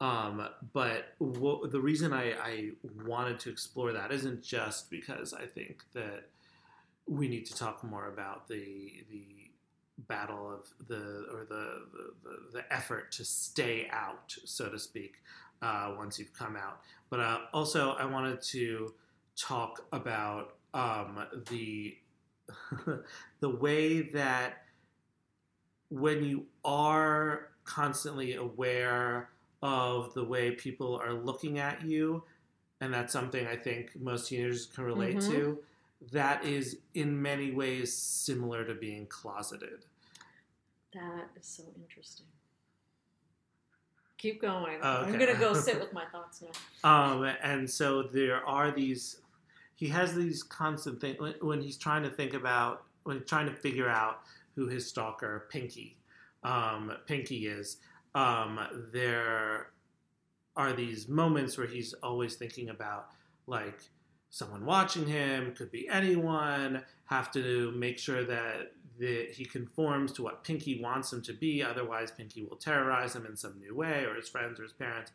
um, 0.00 0.46
but 0.72 1.14
the 1.20 1.80
reason 1.80 2.12
I, 2.12 2.32
I 2.32 2.70
wanted 3.06 3.40
to 3.40 3.50
explore 3.50 3.92
that 3.92 4.12
isn't 4.12 4.42
just 4.42 4.90
because 4.90 5.32
I 5.32 5.46
think 5.46 5.84
that 5.94 6.28
we 7.08 7.28
need 7.28 7.46
to 7.46 7.54
talk 7.54 7.82
more 7.82 8.08
about 8.08 8.48
the 8.48 9.04
the 9.10 9.24
battle 10.08 10.52
of 10.52 10.68
the 10.88 11.26
or 11.32 11.46
the, 11.48 11.82
the, 12.22 12.58
the 12.58 12.72
effort 12.72 13.10
to 13.12 13.24
stay 13.24 13.88
out, 13.90 14.36
so 14.44 14.68
to 14.68 14.78
speak, 14.78 15.14
uh, 15.62 15.94
once 15.96 16.18
you've 16.18 16.34
come 16.34 16.56
out. 16.56 16.80
But 17.08 17.20
uh, 17.20 17.38
also, 17.54 17.92
I 17.92 18.04
wanted 18.04 18.42
to 18.42 18.92
talk 19.36 19.86
about 19.92 20.56
um, 20.74 21.24
the 21.48 21.96
the 23.40 23.48
way 23.48 24.02
that 24.10 24.64
when 25.88 26.22
you 26.22 26.44
are 26.64 27.48
constantly 27.64 28.34
aware 28.34 29.30
of 29.62 30.12
the 30.14 30.24
way 30.24 30.50
people 30.52 30.96
are 30.96 31.12
looking 31.14 31.58
at 31.58 31.82
you, 31.84 32.22
and 32.80 32.92
that's 32.92 33.12
something 33.12 33.46
I 33.46 33.56
think 33.56 33.96
most 34.00 34.28
teenagers 34.28 34.66
can 34.66 34.84
relate 34.84 35.16
Mhm. 35.16 35.30
to. 35.30 35.64
That 36.12 36.44
is 36.44 36.78
in 36.94 37.20
many 37.20 37.52
ways 37.52 37.92
similar 37.96 38.64
to 38.64 38.74
being 38.74 39.06
closeted. 39.06 39.86
That 40.92 41.30
is 41.38 41.46
so 41.46 41.64
interesting. 41.76 42.26
Keep 44.18 44.40
going. 44.40 44.78
Oh, 44.82 45.02
I'm 45.04 45.12
gonna 45.18 45.34
go 45.38 45.52
sit 45.54 45.78
with 45.78 45.92
my 45.92 46.04
thoughts 46.06 46.42
now. 46.42 46.52
Um, 47.12 47.24
and 47.42 47.68
so 47.68 48.02
there 48.02 48.44
are 48.46 48.70
these. 48.70 49.20
He 49.74 49.88
has 49.88 50.14
these 50.14 50.42
constant 50.42 51.00
things 51.00 51.18
when, 51.20 51.34
when 51.40 51.60
he's 51.60 51.76
trying 51.76 52.02
to 52.02 52.10
think 52.10 52.32
about 52.32 52.84
when 53.04 53.18
he's 53.18 53.28
trying 53.28 53.46
to 53.46 53.54
figure 53.54 53.88
out 53.88 54.22
who 54.54 54.66
his 54.68 54.86
stalker 54.88 55.46
Pinky, 55.50 55.98
um, 56.44 56.92
Pinky 57.06 57.46
is. 57.46 57.78
Um, 58.16 58.58
there 58.92 59.68
are 60.56 60.72
these 60.72 61.06
moments 61.06 61.56
where 61.58 61.66
he's 61.66 61.92
always 62.02 62.34
thinking 62.34 62.70
about 62.70 63.08
like 63.46 63.78
someone 64.30 64.64
watching 64.64 65.06
him, 65.06 65.54
could 65.54 65.70
be 65.70 65.88
anyone. 65.88 66.82
Have 67.04 67.30
to 67.32 67.70
make 67.72 67.98
sure 67.98 68.24
that 68.24 68.72
that 68.98 69.28
he 69.30 69.44
conforms 69.44 70.10
to 70.12 70.22
what 70.22 70.42
Pinky 70.42 70.80
wants 70.82 71.12
him 71.12 71.20
to 71.22 71.34
be. 71.34 71.62
Otherwise, 71.62 72.10
Pinky 72.10 72.42
will 72.42 72.56
terrorize 72.56 73.14
him 73.14 73.26
in 73.26 73.36
some 73.36 73.60
new 73.60 73.76
way, 73.76 74.04
or 74.04 74.14
his 74.14 74.28
friends, 74.28 74.58
or 74.58 74.64
his 74.64 74.72
parents 74.72 75.12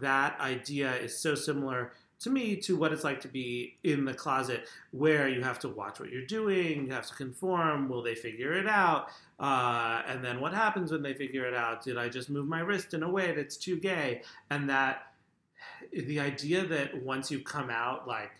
that 0.00 0.38
idea 0.40 0.94
is 0.96 1.18
so 1.18 1.34
similar 1.34 1.92
to 2.20 2.30
me 2.30 2.54
to 2.54 2.76
what 2.76 2.92
it's 2.92 3.04
like 3.04 3.20
to 3.20 3.28
be 3.28 3.78
in 3.82 4.04
the 4.04 4.12
closet 4.12 4.68
where 4.90 5.28
you 5.28 5.42
have 5.42 5.58
to 5.58 5.68
watch 5.68 5.98
what 6.00 6.10
you're 6.10 6.26
doing 6.26 6.86
you 6.86 6.92
have 6.92 7.06
to 7.06 7.14
conform 7.14 7.88
will 7.88 8.02
they 8.02 8.14
figure 8.14 8.52
it 8.52 8.66
out 8.66 9.08
uh, 9.40 10.02
and 10.06 10.22
then 10.22 10.38
what 10.38 10.52
happens 10.52 10.92
when 10.92 11.02
they 11.02 11.14
figure 11.14 11.46
it 11.46 11.54
out? 11.54 11.82
Did 11.82 11.96
i 11.96 12.08
just 12.10 12.28
move 12.28 12.46
my 12.46 12.60
wrist 12.60 12.92
in 12.92 13.02
a 13.02 13.10
way 13.10 13.32
that's 13.34 13.56
too 13.56 13.76
gay? 13.76 14.22
And 14.50 14.68
that 14.68 15.06
the 15.92 16.20
idea 16.20 16.66
that 16.66 17.02
once 17.02 17.30
you 17.30 17.40
come 17.40 17.70
out 17.70 18.06
like 18.06 18.30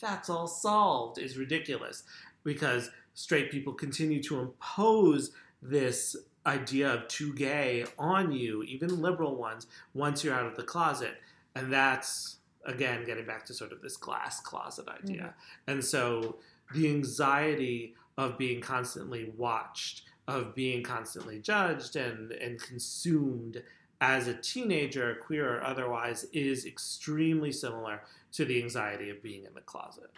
that's 0.00 0.30
all 0.30 0.46
solved 0.46 1.18
is 1.18 1.36
ridiculous. 1.36 2.04
Because 2.42 2.90
straight 3.12 3.50
people 3.50 3.74
continue 3.74 4.22
to 4.22 4.40
impose 4.40 5.32
this 5.60 6.16
idea 6.46 6.92
of 6.92 7.08
too 7.08 7.34
gay 7.34 7.84
on 7.98 8.30
you 8.30 8.62
even 8.62 9.02
liberal 9.02 9.34
ones 9.34 9.66
once 9.94 10.22
you're 10.24 10.34
out 10.34 10.46
of 10.46 10.56
the 10.56 10.62
closet. 10.62 11.16
And 11.54 11.70
that's 11.70 12.38
again 12.64 13.04
getting 13.04 13.26
back 13.26 13.44
to 13.46 13.54
sort 13.54 13.72
of 13.72 13.82
this 13.82 13.98
glass 13.98 14.40
closet 14.40 14.86
idea. 14.88 15.34
And 15.66 15.84
so 15.84 16.36
the 16.72 16.88
anxiety 16.88 17.94
of 18.16 18.38
being 18.38 18.62
constantly 18.62 19.32
watched 19.36 20.02
of 20.28 20.54
being 20.54 20.82
constantly 20.82 21.38
judged 21.38 21.96
and 21.96 22.32
and 22.32 22.60
consumed 22.60 23.62
as 24.00 24.26
a 24.28 24.34
teenager 24.34 25.14
queer 25.24 25.56
or 25.56 25.64
otherwise 25.64 26.24
is 26.32 26.66
extremely 26.66 27.50
similar 27.52 28.02
to 28.32 28.44
the 28.44 28.60
anxiety 28.62 29.08
of 29.10 29.22
being 29.22 29.44
in 29.44 29.54
the 29.54 29.60
closet 29.60 30.10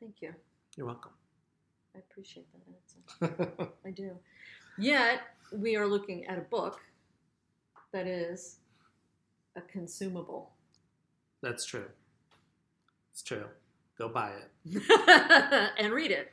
Thank 0.00 0.20
you. 0.22 0.34
you're 0.76 0.86
welcome 0.86 1.12
I 1.94 1.98
appreciate 1.98 2.46
that 2.52 3.30
answer. 3.48 3.68
I 3.86 3.90
do. 3.90 4.10
Yet 4.78 5.20
we 5.50 5.76
are 5.76 5.86
looking 5.86 6.26
at 6.26 6.36
a 6.36 6.42
book 6.42 6.80
that 7.92 8.06
is 8.06 8.58
a 9.56 9.62
consumable. 9.62 10.50
that's 11.42 11.64
true 11.64 11.86
it's 13.12 13.22
true 13.22 13.44
go 13.96 14.08
buy 14.08 14.30
it 14.64 15.70
and 15.78 15.92
read 15.92 16.10
it. 16.10 16.30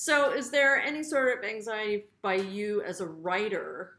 So, 0.00 0.30
is 0.30 0.48
there 0.50 0.80
any 0.80 1.02
sort 1.02 1.36
of 1.36 1.44
anxiety 1.44 2.04
by 2.22 2.34
you 2.34 2.82
as 2.82 3.00
a 3.00 3.06
writer 3.06 3.98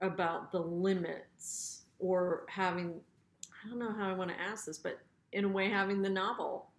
about 0.00 0.50
the 0.50 0.58
limits 0.58 1.84
or 2.00 2.46
having, 2.48 3.00
I 3.64 3.68
don't 3.68 3.78
know 3.78 3.92
how 3.92 4.10
I 4.10 4.12
want 4.12 4.32
to 4.32 4.40
ask 4.40 4.64
this, 4.66 4.78
but 4.78 4.98
in 5.30 5.44
a 5.44 5.48
way, 5.48 5.70
having 5.70 6.02
the 6.02 6.10
novel 6.10 6.72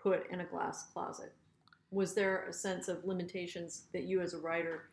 put 0.00 0.30
in 0.30 0.38
a 0.38 0.44
glass 0.44 0.84
closet? 0.92 1.34
Was 1.90 2.14
there 2.14 2.44
a 2.44 2.52
sense 2.52 2.86
of 2.86 3.04
limitations 3.04 3.86
that 3.92 4.04
you 4.04 4.20
as 4.20 4.34
a 4.34 4.38
writer 4.38 4.90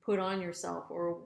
put 0.00 0.20
on 0.20 0.40
yourself 0.40 0.84
or 0.90 1.18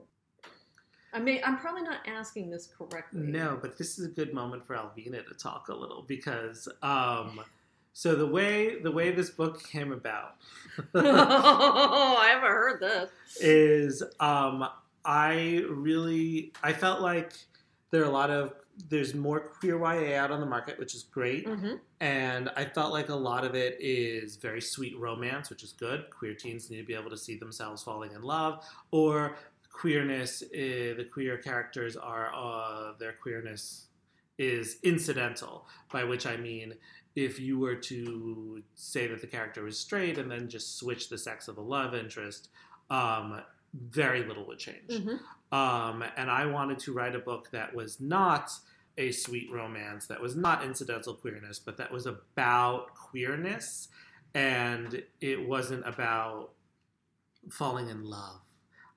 I 1.13 1.19
mean, 1.19 1.39
I'm 1.45 1.59
probably 1.59 1.83
not 1.83 1.99
asking 2.07 2.49
this 2.49 2.67
correctly. 2.75 3.21
No, 3.21 3.59
but 3.61 3.77
this 3.77 3.99
is 3.99 4.07
a 4.07 4.09
good 4.09 4.33
moment 4.33 4.65
for 4.65 4.75
Alvina 4.75 5.23
to 5.27 5.35
talk 5.35 5.67
a 5.67 5.75
little 5.75 6.01
because 6.07 6.67
um 6.81 7.41
so 7.93 8.15
the 8.15 8.27
way 8.27 8.79
the 8.81 8.91
way 8.91 9.11
this 9.11 9.29
book 9.29 9.63
came 9.63 9.91
about 9.91 10.35
oh, 10.95 12.17
I 12.19 12.27
haven't 12.29 12.49
heard 12.49 12.81
this. 12.81 13.09
is 13.39 14.03
um 14.19 14.67
I 15.05 15.63
really 15.69 16.53
I 16.63 16.73
felt 16.73 17.01
like 17.01 17.33
there 17.91 18.01
are 18.01 18.05
a 18.05 18.11
lot 18.11 18.29
of 18.29 18.53
there's 18.89 19.13
more 19.13 19.39
queer 19.39 19.77
YA 19.77 20.19
out 20.19 20.31
on 20.31 20.39
the 20.39 20.47
market, 20.47 20.79
which 20.79 20.95
is 20.95 21.03
great. 21.03 21.47
hmm 21.47 21.75
And 21.99 22.49
I 22.55 22.65
felt 22.65 22.91
like 22.91 23.09
a 23.09 23.15
lot 23.15 23.45
of 23.45 23.53
it 23.53 23.77
is 23.79 24.35
very 24.37 24.61
sweet 24.61 24.97
romance, 24.97 25.51
which 25.51 25.61
is 25.61 25.73
good. 25.73 26.09
Queer 26.09 26.33
teens 26.33 26.71
need 26.71 26.77
to 26.77 26.83
be 26.83 26.95
able 26.95 27.11
to 27.11 27.17
see 27.17 27.37
themselves 27.37 27.83
falling 27.83 28.13
in 28.13 28.23
love, 28.23 28.65
or 28.89 29.35
queerness. 29.71 30.41
Uh, 30.41 30.97
the 30.97 31.07
queer 31.13 31.37
characters 31.37 31.95
are 31.95 32.33
uh, 32.33 32.93
their 32.97 33.13
queerness 33.13 33.87
is 34.39 34.77
incidental. 34.81 35.67
By 35.91 36.03
which 36.03 36.25
I 36.25 36.35
mean, 36.37 36.73
if 37.15 37.39
you 37.39 37.59
were 37.59 37.75
to 37.75 38.63
say 38.75 39.07
that 39.07 39.21
the 39.21 39.27
character 39.27 39.63
was 39.63 39.79
straight 39.79 40.17
and 40.17 40.29
then 40.31 40.49
just 40.49 40.77
switch 40.77 41.09
the 41.09 41.17
sex 41.17 41.47
of 41.47 41.55
the 41.55 41.61
love 41.61 41.93
interest, 41.93 42.49
um, 42.89 43.41
very 43.73 44.23
little 44.23 44.45
would 44.47 44.59
change. 44.59 44.91
hmm 44.91 45.15
Um, 45.55 46.03
and 46.17 46.31
I 46.31 46.45
wanted 46.47 46.79
to 46.79 46.93
write 46.93 47.15
a 47.15 47.19
book 47.19 47.49
that 47.51 47.75
was 47.75 47.99
not 48.01 48.51
a 48.97 49.11
sweet 49.11 49.51
romance, 49.51 50.07
that 50.07 50.21
was 50.21 50.35
not 50.35 50.63
incidental 50.63 51.13
queerness, 51.13 51.59
but 51.59 51.77
that 51.77 51.91
was 51.91 52.05
about 52.05 52.93
queerness, 52.95 53.89
and 54.33 55.03
it 55.21 55.47
wasn't 55.47 55.87
about 55.87 56.51
falling 57.49 57.89
in 57.89 58.03
love. 58.03 58.39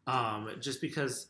Um, 0.06 0.50
just 0.60 0.80
because 0.80 1.28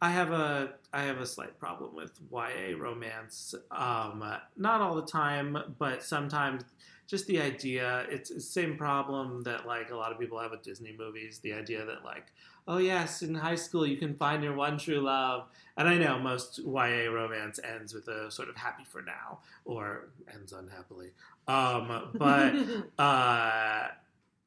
I 0.00 0.10
have 0.10 0.30
a 0.30 0.74
I 0.92 1.02
have 1.02 1.18
a 1.18 1.26
slight 1.26 1.58
problem 1.58 1.94
with 1.94 2.12
YA 2.32 2.76
romance. 2.78 3.54
Um, 3.70 4.24
not 4.56 4.80
all 4.80 4.94
the 4.94 5.06
time, 5.06 5.74
but 5.78 6.02
sometimes 6.02 6.64
just 7.06 7.26
the 7.26 7.40
idea. 7.40 8.06
It's 8.08 8.30
the 8.30 8.40
same 8.40 8.76
problem 8.76 9.42
that 9.42 9.66
like 9.66 9.90
a 9.90 9.96
lot 9.96 10.12
of 10.12 10.18
people 10.18 10.38
have 10.38 10.52
with 10.52 10.62
Disney 10.62 10.94
movies. 10.96 11.40
The 11.40 11.52
idea 11.52 11.84
that 11.84 12.04
like 12.04 12.26
oh 12.68 12.78
yes, 12.78 13.22
in 13.22 13.34
high 13.34 13.54
school 13.54 13.86
you 13.86 13.96
can 13.96 14.14
find 14.14 14.44
your 14.44 14.54
one 14.54 14.78
true 14.78 15.00
love. 15.00 15.46
And 15.76 15.88
I 15.88 15.96
know 15.96 16.18
most 16.18 16.58
YA 16.58 17.10
romance 17.10 17.58
ends 17.64 17.94
with 17.94 18.08
a 18.08 18.30
sort 18.30 18.48
of 18.48 18.56
happy 18.56 18.84
for 18.84 19.02
now 19.02 19.38
or 19.64 20.08
ends 20.32 20.52
unhappily. 20.52 21.10
Um, 21.48 22.10
but 22.14 22.54
uh, 23.02 23.88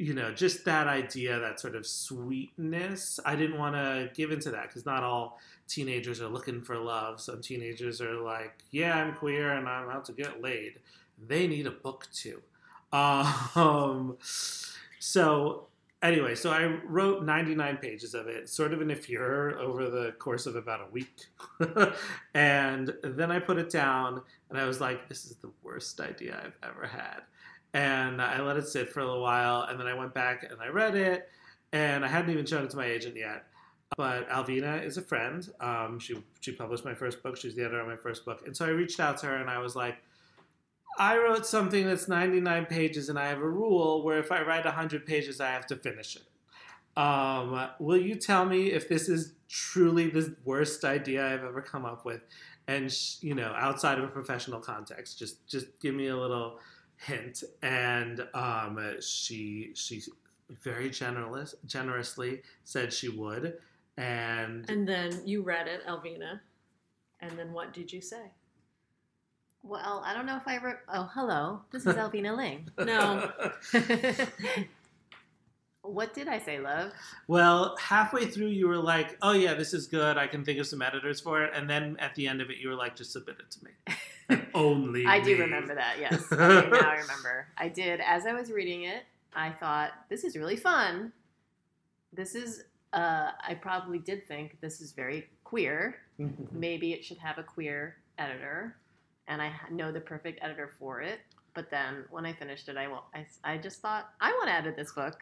you 0.02 0.16
know, 0.16 0.34
just 0.34 0.66
that 0.66 0.88
idea, 0.88 1.40
that 1.40 1.60
sort 1.60 1.76
of 1.76 1.86
sweetness. 1.86 3.20
I 3.24 3.36
didn't 3.36 3.60
want 3.60 3.76
to 3.76 4.10
give 4.16 4.32
into 4.32 4.50
that 4.50 4.64
because 4.64 4.84
not 4.84 5.04
all 5.04 5.40
teenagers 5.68 6.20
are 6.22 6.28
looking 6.28 6.64
for 6.64 6.76
love. 6.76 7.22
Some 7.22 7.40
teenagers 7.40 8.02
are 8.02 8.20
like, 8.20 8.64
yeah, 8.72 8.98
I'm 8.98 9.14
queer 9.14 9.52
and 9.52 9.70
I'm 9.70 9.92
out 9.92 10.06
to 10.06 10.14
get 10.14 10.42
laid. 10.42 10.80
They 11.28 11.46
need 11.46 11.68
a 11.68 11.72
book 11.72 12.08
too. 12.12 12.42
Um, 12.94 14.18
so 15.00 15.68
anyway, 16.04 16.36
so 16.36 16.52
I 16.52 16.66
wrote 16.66 17.24
99 17.24 17.78
pages 17.78 18.14
of 18.14 18.28
it, 18.28 18.50
sort 18.50 18.74
of 18.74 18.82
in 18.82 18.92
a 18.92 18.96
furor 18.98 19.58
over 19.60 19.90
the 19.90 20.12
course 20.20 20.46
of 20.46 20.58
about 20.58 20.82
a 20.82 20.92
week. 20.92 21.28
and 22.34 22.94
then 23.02 23.32
I 23.32 23.40
put 23.40 23.58
it 23.60 23.70
down 23.70 24.24
and 24.50 24.60
I 24.60 24.66
was 24.66 24.82
like, 24.82 25.08
this 25.08 25.24
is 25.24 25.38
the 25.38 25.52
worst 25.64 26.02
idea 26.02 26.42
I've 26.44 26.70
ever 26.70 26.86
had. 26.86 27.22
And 27.74 28.22
I 28.22 28.42
let 28.42 28.58
it 28.58 28.68
sit 28.68 28.90
for 28.90 29.00
a 29.00 29.06
little 29.06 29.22
while 29.22 29.64
and 29.64 29.80
then 29.80 29.88
I 29.88 29.94
went 29.94 30.14
back 30.14 30.44
and 30.44 30.62
I 30.62 30.68
read 30.68 30.96
it 30.96 31.30
and 31.74 32.04
I 32.04 32.08
hadn't 32.08 32.32
even 32.32 32.46
shown 32.46 32.64
it 32.64 32.70
to 32.72 32.78
my 32.78 32.86
agent 32.86 33.16
yet. 33.16 33.46
But 33.98 34.30
Alvina 34.30 34.86
is 34.86 34.98
a 34.98 35.02
friend. 35.02 35.48
Um, 35.60 36.00
she 36.00 36.22
she 36.40 36.54
published 36.54 36.86
my 36.86 36.94
first 36.94 37.22
book. 37.22 37.38
She's 37.38 37.56
the 37.56 37.64
editor 37.64 37.82
of 37.82 37.88
my 37.88 37.98
first 37.98 38.24
book, 38.24 38.44
and 38.46 38.56
so 38.56 38.66
I 38.66 38.70
reached 38.70 39.00
out 39.02 39.18
to 39.20 39.26
her 39.28 39.36
and 39.36 39.50
I 39.50 39.60
was 39.60 39.76
like, 39.76 39.98
I 40.98 41.18
wrote 41.18 41.46
something 41.46 41.86
that's 41.86 42.08
99 42.08 42.68
pages, 42.68 43.10
and 43.10 43.20
I 43.20 43.28
have 43.28 43.40
a 43.40 43.50
rule 43.50 44.04
where 44.04 44.18
if 44.18 44.32
I 44.32 44.44
write 44.44 44.64
100 44.66 45.06
pages, 45.06 45.42
I 45.42 45.50
have 45.50 45.68
to 45.68 45.76
finish 45.76 46.16
it. 46.16 46.24
Um, 47.00 47.70
will 47.80 48.00
you 48.00 48.16
tell 48.16 48.46
me 48.46 48.72
if 48.72 48.90
this 48.90 49.08
is 49.08 49.34
truly 49.50 50.10
the 50.10 50.36
worst 50.44 50.84
idea 50.84 51.26
I've 51.26 51.44
ever 51.44 51.62
come 51.62 51.86
up 51.86 52.06
with? 52.06 52.22
And 52.68 52.92
sh- 52.92 53.18
you 53.22 53.36
know, 53.36 53.54
outside 53.58 53.98
of 53.98 54.06
a 54.06 54.10
professional 54.10 54.60
context, 54.62 55.20
just 55.20 55.46
just 55.48 55.68
give 55.82 55.96
me 55.96 56.08
a 56.08 56.18
little 56.18 56.60
hint. 57.02 57.44
And 57.62 58.28
um, 58.34 58.80
she 59.02 59.72
she 59.74 60.02
very 60.64 60.90
generous 60.90 61.56
generously 61.66 62.42
said 62.64 62.94
she 62.94 63.10
would. 63.10 63.58
And 63.98 64.70
And 64.70 64.88
then 64.88 65.22
you 65.26 65.42
read 65.42 65.68
it, 65.68 65.86
Alvina. 65.88 66.40
And 67.20 67.38
then 67.38 67.54
what 67.54 67.74
did 67.74 67.92
you 67.92 68.02
say? 68.02 68.32
Well, 69.64 70.02
I 70.06 70.14
don't 70.14 70.26
know 70.26 70.38
if 70.38 70.48
I 70.48 70.58
wrote. 70.58 70.78
Oh, 70.92 71.10
hello. 71.14 71.62
This 71.72 71.86
is 71.86 71.96
Alvina 72.04 72.36
Ling. 72.36 72.70
No. 72.80 73.32
what 75.84 76.13
did 76.13 76.28
I 76.28 76.39
say, 76.39 76.60
love? 76.60 76.91
Well, 77.28 77.76
halfway 77.78 78.26
through, 78.26 78.48
you 78.48 78.67
were 78.67 78.78
like, 78.78 79.17
"Oh 79.22 79.34
yeah, 79.34 79.54
this 79.54 79.74
is 79.74 79.88
good. 79.88 80.17
I 80.17 80.28
can 80.28 80.46
think 80.46 80.60
of 80.60 80.67
some 80.67 80.82
editors 80.82 81.20
for 81.20 81.44
it." 81.44 81.54
And 81.56 81.70
then 81.70 81.98
at 82.00 82.15
the 82.15 82.28
end 82.28 82.41
of 82.41 82.50
it, 82.50 82.58
you 82.58 82.70
were 82.70 82.76
like, 82.76 82.96
"Just 82.96 83.12
submit 83.12 83.38
it 83.39 83.52
to 83.52 83.65
me." 83.65 84.41
Only 84.54 85.06
I 85.06 85.20
do 85.20 85.38
remember 85.38 85.76
that. 85.76 86.00
Yes, 86.00 86.24
okay, 86.32 86.70
now 86.70 86.89
I 86.89 86.98
remember. 86.98 87.48
I 87.58 87.67
did. 87.67 88.00
As 88.02 88.26
I 88.26 88.34
was 88.34 88.52
reading 88.52 88.84
it, 88.84 89.04
I 89.36 89.52
thought 89.52 89.91
this 90.10 90.24
is 90.24 90.36
really 90.36 90.56
fun. 90.56 91.12
This 92.13 92.36
is. 92.36 92.63
Uh, 92.94 93.32
I 93.48 93.56
probably 93.56 94.00
did 94.00 94.28
think 94.28 94.58
this 94.60 94.82
is 94.82 94.91
very 94.91 95.30
queer. 95.44 95.96
Maybe 96.52 96.94
it 96.94 97.04
should 97.04 97.17
have 97.17 97.38
a 97.39 97.44
queer 97.44 97.96
editor, 98.20 98.76
and 99.28 99.41
I 99.41 99.52
know 99.72 99.91
the 99.91 100.02
perfect 100.02 100.39
editor 100.44 100.74
for 100.78 101.02
it. 101.02 101.22
But 101.54 101.70
then 101.72 102.06
when 102.12 102.26
I 102.26 102.34
finished 102.34 102.70
it, 102.70 102.78
I, 102.78 102.88
I, 103.13 103.26
I 103.44 103.58
just 103.58 103.82
thought 103.82 104.12
I 104.22 104.32
want 104.32 104.48
to 104.48 104.54
edit 104.54 104.76
this 104.78 104.91
book 104.94 105.17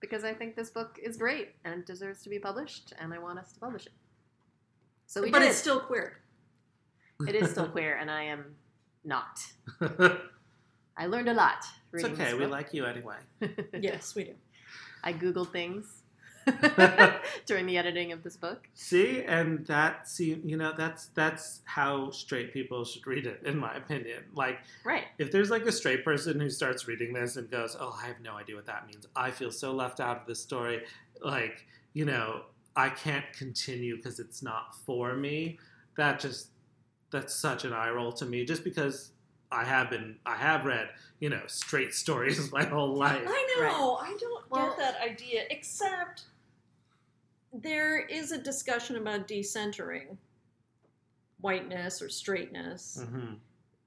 because 0.00 0.24
I 0.24 0.34
think 0.34 0.56
this 0.56 0.70
book 0.70 0.98
is 1.02 1.16
great 1.16 1.54
and 1.64 1.74
it 1.74 1.86
deserves 1.86 2.22
to 2.22 2.30
be 2.30 2.38
published, 2.38 2.92
and 3.00 3.12
I 3.12 3.18
want 3.18 3.38
us 3.38 3.52
to 3.52 3.60
publish 3.60 3.86
it. 3.86 3.92
So 5.06 5.22
we 5.22 5.30
but 5.30 5.40
did. 5.40 5.48
it's 5.48 5.58
still 5.58 5.80
queer. 5.80 6.18
it 7.28 7.34
is 7.34 7.50
still 7.50 7.68
queer, 7.68 7.96
and 7.96 8.10
I 8.10 8.24
am 8.24 8.56
not. 9.04 9.40
I 10.96 11.06
learned 11.06 11.28
a 11.28 11.34
lot. 11.34 11.64
it's 11.92 12.04
okay. 12.04 12.24
this 12.24 12.34
We 12.34 12.46
like 12.46 12.72
you 12.72 12.84
anyway. 12.86 13.16
Yes, 13.80 14.14
we 14.14 14.24
do. 14.24 14.34
I 15.04 15.12
googled 15.12 15.52
things 15.52 16.02
during 17.46 17.66
the 17.66 17.76
editing 17.78 18.12
of 18.12 18.22
this 18.22 18.36
book. 18.36 18.68
See, 18.74 19.22
and 19.22 19.66
that 19.66 20.08
see, 20.08 20.40
you 20.44 20.56
know, 20.56 20.72
that's 20.76 21.06
that's 21.14 21.60
how 21.64 22.10
straight 22.10 22.52
people 22.52 22.84
should 22.84 23.06
read 23.06 23.26
it, 23.26 23.42
in 23.44 23.58
my 23.58 23.74
opinion. 23.74 24.24
Like, 24.34 24.58
Right. 24.84 25.04
if 25.18 25.30
there's 25.32 25.50
like 25.50 25.62
a 25.66 25.72
straight 25.72 26.04
person 26.04 26.38
who 26.40 26.50
starts 26.50 26.86
reading 26.88 27.12
this 27.12 27.36
and 27.36 27.50
goes, 27.50 27.76
"Oh, 27.78 27.98
I 28.02 28.06
have 28.06 28.20
no 28.20 28.34
idea 28.36 28.56
what 28.56 28.66
that 28.66 28.86
means. 28.86 29.06
I 29.16 29.30
feel 29.30 29.50
so 29.50 29.72
left 29.72 30.00
out 30.00 30.20
of 30.20 30.26
this 30.26 30.40
story," 30.40 30.84
like, 31.20 31.66
you 31.92 32.04
know, 32.04 32.42
I 32.74 32.88
can't 32.90 33.24
continue 33.32 33.96
because 33.96 34.18
it's 34.20 34.42
not 34.42 34.74
for 34.84 35.14
me. 35.16 35.58
That 35.96 36.20
just 36.20 36.48
that's 37.10 37.34
such 37.34 37.64
an 37.64 37.72
eye 37.72 37.90
roll 37.90 38.12
to 38.12 38.26
me. 38.26 38.44
Just 38.44 38.64
because 38.64 39.12
I 39.52 39.64
have 39.64 39.90
been, 39.90 40.16
I 40.26 40.34
have 40.36 40.64
read, 40.64 40.88
you 41.20 41.30
know, 41.30 41.42
straight 41.46 41.94
stories 41.94 42.50
my 42.52 42.64
whole 42.64 42.94
life. 42.96 43.22
I 43.26 43.56
know. 43.60 43.96
I 43.96 44.16
don't 44.20 44.50
Well- 44.50 44.68
get 44.70 44.78
that 44.78 45.00
idea, 45.00 45.44
except 45.50 46.24
there 47.62 47.98
is 47.98 48.32
a 48.32 48.38
discussion 48.38 48.96
about 48.96 49.28
decentering 49.28 50.16
whiteness 51.40 52.00
or 52.00 52.08
straightness 52.08 53.04
hmm 53.10 53.34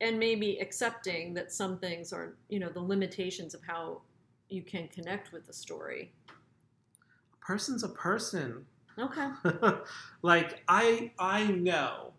and 0.02 0.18
maybe 0.18 0.58
accepting 0.60 1.34
that 1.34 1.52
some 1.52 1.78
things 1.78 2.14
are, 2.14 2.36
you 2.48 2.60
know, 2.60 2.70
the 2.70 2.82
limitations 2.82 3.54
of 3.54 3.62
how 3.66 4.02
you 4.50 4.62
can 4.62 4.88
connect 4.88 5.32
with 5.32 5.46
the 5.46 5.54
story. 5.54 6.12
A 6.30 7.46
person's 7.46 7.84
a 7.84 7.90
person. 7.90 8.66
Okay. 8.98 9.30
like 10.22 10.64
I 10.68 11.12
I 11.20 11.48
know 11.48 12.14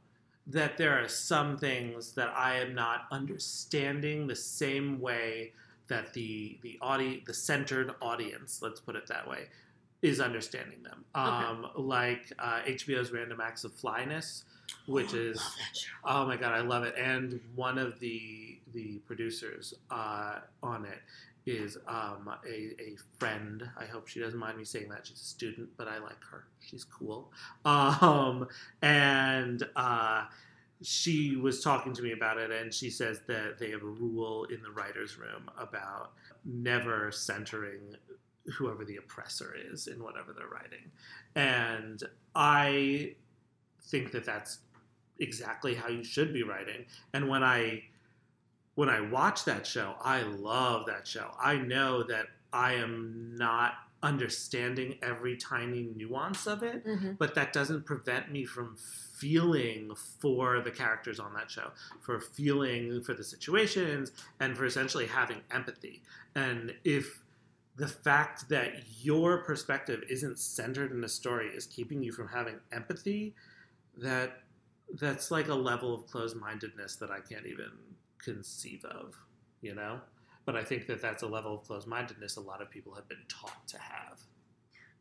that 0.46 0.76
there 0.76 0.92
are 1.02 1.08
some 1.08 1.56
things 1.56 2.12
that 2.12 2.32
I 2.36 2.56
am 2.56 2.74
not 2.74 3.06
understanding 3.10 4.26
the 4.26 4.36
same 4.36 5.00
way 5.00 5.52
that 5.88 6.12
the 6.12 6.58
the 6.62 6.78
audi 6.80 7.22
the 7.26 7.34
centered 7.34 7.94
audience, 8.00 8.60
let's 8.62 8.80
put 8.80 8.96
it 8.96 9.06
that 9.08 9.28
way, 9.28 9.48
is 10.02 10.20
understanding 10.20 10.82
them. 10.82 11.04
Um, 11.14 11.66
like 11.76 12.32
uh, 12.38 12.60
HBO's 12.66 13.12
Random 13.12 13.40
Acts 13.40 13.64
of 13.64 13.72
Flyness, 13.74 14.44
which 14.86 15.14
is 15.14 15.36
that 15.36 15.76
show. 15.76 15.92
Oh 16.04 16.26
my 16.26 16.36
god, 16.36 16.52
I 16.52 16.60
love 16.60 16.84
it. 16.84 16.94
And 16.96 17.40
one 17.54 17.78
of 17.78 17.98
the 18.00 18.58
the 18.72 18.98
producers 19.06 19.74
uh, 19.90 20.36
on 20.62 20.84
it 20.84 21.00
is 21.46 21.76
um, 21.88 22.30
a, 22.46 22.54
a 22.80 22.96
friend. 23.18 23.68
I 23.76 23.86
hope 23.86 24.08
she 24.08 24.20
doesn't 24.20 24.38
mind 24.38 24.58
me 24.58 24.64
saying 24.64 24.88
that. 24.90 25.06
She's 25.06 25.20
a 25.20 25.24
student, 25.24 25.70
but 25.76 25.88
I 25.88 25.98
like 25.98 26.22
her. 26.30 26.44
She's 26.60 26.84
cool. 26.84 27.32
Um, 27.64 28.48
and 28.82 29.62
uh, 29.76 30.24
she 30.82 31.36
was 31.36 31.62
talking 31.62 31.92
to 31.94 32.02
me 32.02 32.12
about 32.12 32.38
it, 32.38 32.50
and 32.50 32.72
she 32.72 32.90
says 32.90 33.20
that 33.26 33.58
they 33.58 33.70
have 33.70 33.82
a 33.82 33.86
rule 33.86 34.44
in 34.44 34.62
the 34.62 34.70
writers' 34.70 35.18
room 35.18 35.50
about 35.58 36.12
never 36.44 37.10
centering 37.12 37.96
whoever 38.57 38.85
the 38.85 38.96
oppressor 38.96 39.55
is 39.70 39.87
in 39.87 40.03
whatever 40.03 40.33
they're 40.33 40.48
writing. 40.48 40.90
And 41.35 42.03
I 42.35 43.14
think 43.83 44.12
that 44.12 44.24
that's 44.24 44.59
exactly 45.18 45.74
how 45.74 45.88
you 45.88 46.03
should 46.03 46.33
be 46.33 46.42
writing. 46.42 46.87
And 47.12 47.29
when 47.29 47.42
I 47.42 47.85
when 48.76 48.88
I 48.88 49.00
watch 49.00 49.44
that 49.44 49.66
show, 49.66 49.94
I 50.00 50.22
love 50.22 50.87
that 50.87 51.07
show. 51.07 51.35
I 51.38 51.57
know 51.57 52.03
that 52.05 52.29
I 52.53 52.74
am 52.74 53.35
not 53.37 53.74
understanding 54.03 54.96
every 55.03 55.37
tiny 55.37 55.83
nuance 55.94 56.46
of 56.46 56.62
it, 56.62 56.87
Mhm. 56.87 57.18
but 57.18 57.35
that 57.35 57.53
doesn't 57.53 57.85
prevent 57.85 58.31
me 58.33 58.46
from 58.46 58.76
feeling 58.76 59.94
for 59.94 60.61
the 60.62 60.70
characters 60.70 61.20
on 61.20 61.35
that 61.35 61.50
show, 61.50 61.72
for 62.00 62.18
feeling 62.20 63.03
for 63.03 63.12
the 63.12 63.24
situations, 63.24 64.12
and 64.38 64.57
for 64.57 64.64
essentially 64.64 65.07
having 65.07 65.42
empathy. 65.50 66.03
And 66.35 66.74
if 66.83 67.19
the 67.80 67.88
fact 67.88 68.46
that 68.50 68.74
your 69.00 69.38
perspective 69.38 70.02
isn't 70.10 70.38
centered 70.38 70.92
in 70.92 71.02
a 71.02 71.08
story 71.08 71.46
is 71.46 71.64
keeping 71.64 72.02
you 72.02 72.12
from 72.12 72.28
having 72.28 72.56
empathy, 72.72 73.34
that 73.96 74.42
that's 75.00 75.30
like 75.30 75.48
a 75.48 75.54
level 75.54 75.94
of 75.94 76.06
closed-mindedness 76.06 76.96
that 76.96 77.10
I 77.10 77.20
can't 77.20 77.46
even 77.46 77.70
conceive 78.22 78.84
of, 78.84 79.14
you 79.62 79.74
know? 79.74 79.98
But 80.44 80.56
I 80.56 80.62
think 80.62 80.88
that 80.88 81.00
that's 81.00 81.22
a 81.22 81.26
level 81.26 81.54
of 81.54 81.62
closed-mindedness 81.62 82.36
a 82.36 82.42
lot 82.42 82.60
of 82.60 82.68
people 82.70 82.94
have 82.94 83.08
been 83.08 83.24
taught 83.30 83.66
to 83.68 83.78
have. 83.78 84.20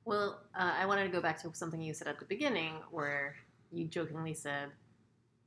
Well, 0.05 0.39
uh, 0.57 0.71
I 0.79 0.85
wanted 0.85 1.03
to 1.03 1.09
go 1.09 1.19
back 1.19 1.41
to 1.41 1.49
something 1.53 1.81
you 1.81 1.93
said 1.93 2.07
at 2.07 2.17
the 2.17 2.25
beginning 2.25 2.75
where 2.91 3.35
you 3.73 3.87
jokingly 3.87 4.35
said, 4.35 4.69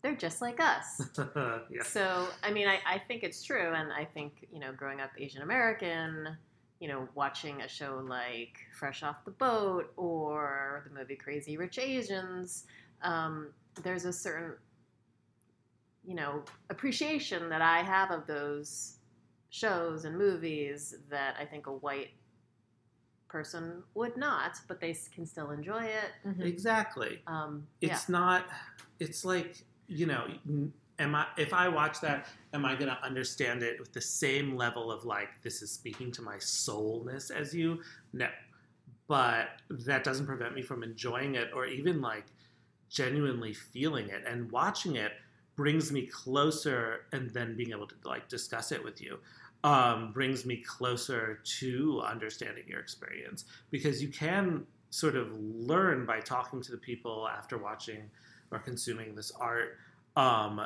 they're 0.02 0.16
just 0.16 0.42
like 0.42 0.60
us. 0.60 1.00
yeah. 1.70 1.82
So, 1.82 2.28
I 2.42 2.50
mean, 2.50 2.68
I, 2.68 2.78
I 2.86 2.98
think 2.98 3.22
it's 3.22 3.42
true. 3.42 3.72
And 3.72 3.90
I 3.90 4.04
think, 4.04 4.46
you 4.52 4.60
know, 4.60 4.72
growing 4.72 5.00
up 5.00 5.10
Asian 5.18 5.40
American, 5.40 6.36
you 6.82 6.88
know, 6.88 7.08
watching 7.14 7.62
a 7.62 7.68
show 7.68 8.04
like 8.08 8.58
Fresh 8.76 9.04
Off 9.04 9.24
the 9.24 9.30
Boat 9.30 9.92
or 9.96 10.84
the 10.88 10.98
movie 10.98 11.14
Crazy 11.14 11.56
Rich 11.56 11.78
Asians, 11.78 12.64
um, 13.02 13.52
there's 13.84 14.04
a 14.04 14.12
certain, 14.12 14.56
you 16.04 16.16
know, 16.16 16.42
appreciation 16.70 17.48
that 17.50 17.62
I 17.62 17.84
have 17.84 18.10
of 18.10 18.26
those 18.26 18.96
shows 19.50 20.06
and 20.06 20.18
movies 20.18 20.96
that 21.08 21.36
I 21.38 21.44
think 21.44 21.68
a 21.68 21.72
white 21.72 22.10
person 23.28 23.84
would 23.94 24.16
not, 24.16 24.56
but 24.66 24.80
they 24.80 24.96
can 25.14 25.24
still 25.24 25.52
enjoy 25.52 25.84
it. 25.84 26.10
Mhm. 26.26 26.44
Exactly. 26.44 27.22
Um, 27.28 27.64
yeah. 27.80 27.92
It's 27.92 28.08
not. 28.08 28.46
It's 28.98 29.24
like 29.24 29.64
you 29.86 30.06
know. 30.06 30.26
Am 31.02 31.16
I? 31.16 31.26
If 31.36 31.52
I 31.52 31.68
watch 31.68 32.00
that, 32.00 32.28
am 32.54 32.64
I 32.64 32.76
to 32.76 32.98
understand 33.04 33.64
it 33.64 33.80
with 33.80 33.92
the 33.92 34.00
same 34.00 34.56
level 34.56 34.90
of 34.92 35.04
like 35.04 35.42
this 35.42 35.60
is 35.60 35.70
speaking 35.72 36.12
to 36.12 36.22
my 36.22 36.38
soulness 36.38 37.30
as 37.30 37.52
you? 37.52 37.80
No. 38.12 38.28
But 39.08 39.48
that 39.68 40.04
doesn't 40.04 40.26
prevent 40.26 40.54
me 40.54 40.62
from 40.62 40.84
enjoying 40.84 41.34
it 41.34 41.50
or 41.54 41.66
even 41.66 42.00
like 42.00 42.26
genuinely 42.88 43.52
feeling 43.52 44.10
it 44.10 44.22
and 44.26 44.50
watching 44.52 44.96
it 44.96 45.12
brings 45.56 45.90
me 45.90 46.06
closer 46.06 47.06
and 47.12 47.30
then 47.30 47.56
being 47.56 47.72
able 47.72 47.86
to 47.86 47.94
like 48.04 48.28
discuss 48.28 48.70
it 48.70 48.82
with 48.82 49.00
you 49.00 49.18
um, 49.64 50.12
brings 50.12 50.46
me 50.46 50.56
closer 50.56 51.40
to 51.58 52.02
understanding 52.06 52.64
your 52.66 52.80
experience 52.80 53.44
because 53.70 54.02
you 54.02 54.08
can 54.08 54.66
sort 54.90 55.16
of 55.16 55.32
learn 55.40 56.04
by 56.04 56.20
talking 56.20 56.60
to 56.62 56.70
the 56.70 56.78
people 56.78 57.28
after 57.28 57.58
watching 57.58 58.10
or 58.50 58.58
consuming 58.58 59.14
this 59.14 59.32
art 59.40 59.78
um, 60.16 60.60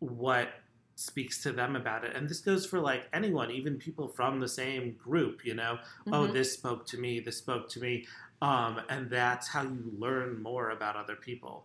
what 0.00 0.48
speaks 0.96 1.42
to 1.42 1.50
them 1.50 1.76
about 1.76 2.04
it 2.04 2.14
and 2.14 2.28
this 2.28 2.40
goes 2.40 2.66
for 2.66 2.78
like 2.78 3.08
anyone 3.14 3.50
even 3.50 3.78
people 3.78 4.06
from 4.06 4.38
the 4.38 4.48
same 4.48 4.94
group 5.02 5.44
you 5.44 5.54
know 5.54 5.78
mm-hmm. 6.00 6.12
oh 6.12 6.26
this 6.26 6.52
spoke 6.52 6.86
to 6.86 6.98
me 6.98 7.20
this 7.20 7.38
spoke 7.38 7.68
to 7.70 7.80
me 7.80 8.04
um, 8.42 8.80
and 8.88 9.10
that's 9.10 9.48
how 9.48 9.62
you 9.62 9.92
learn 9.98 10.42
more 10.42 10.70
about 10.70 10.96
other 10.96 11.16
people 11.16 11.64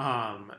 um, 0.00 0.50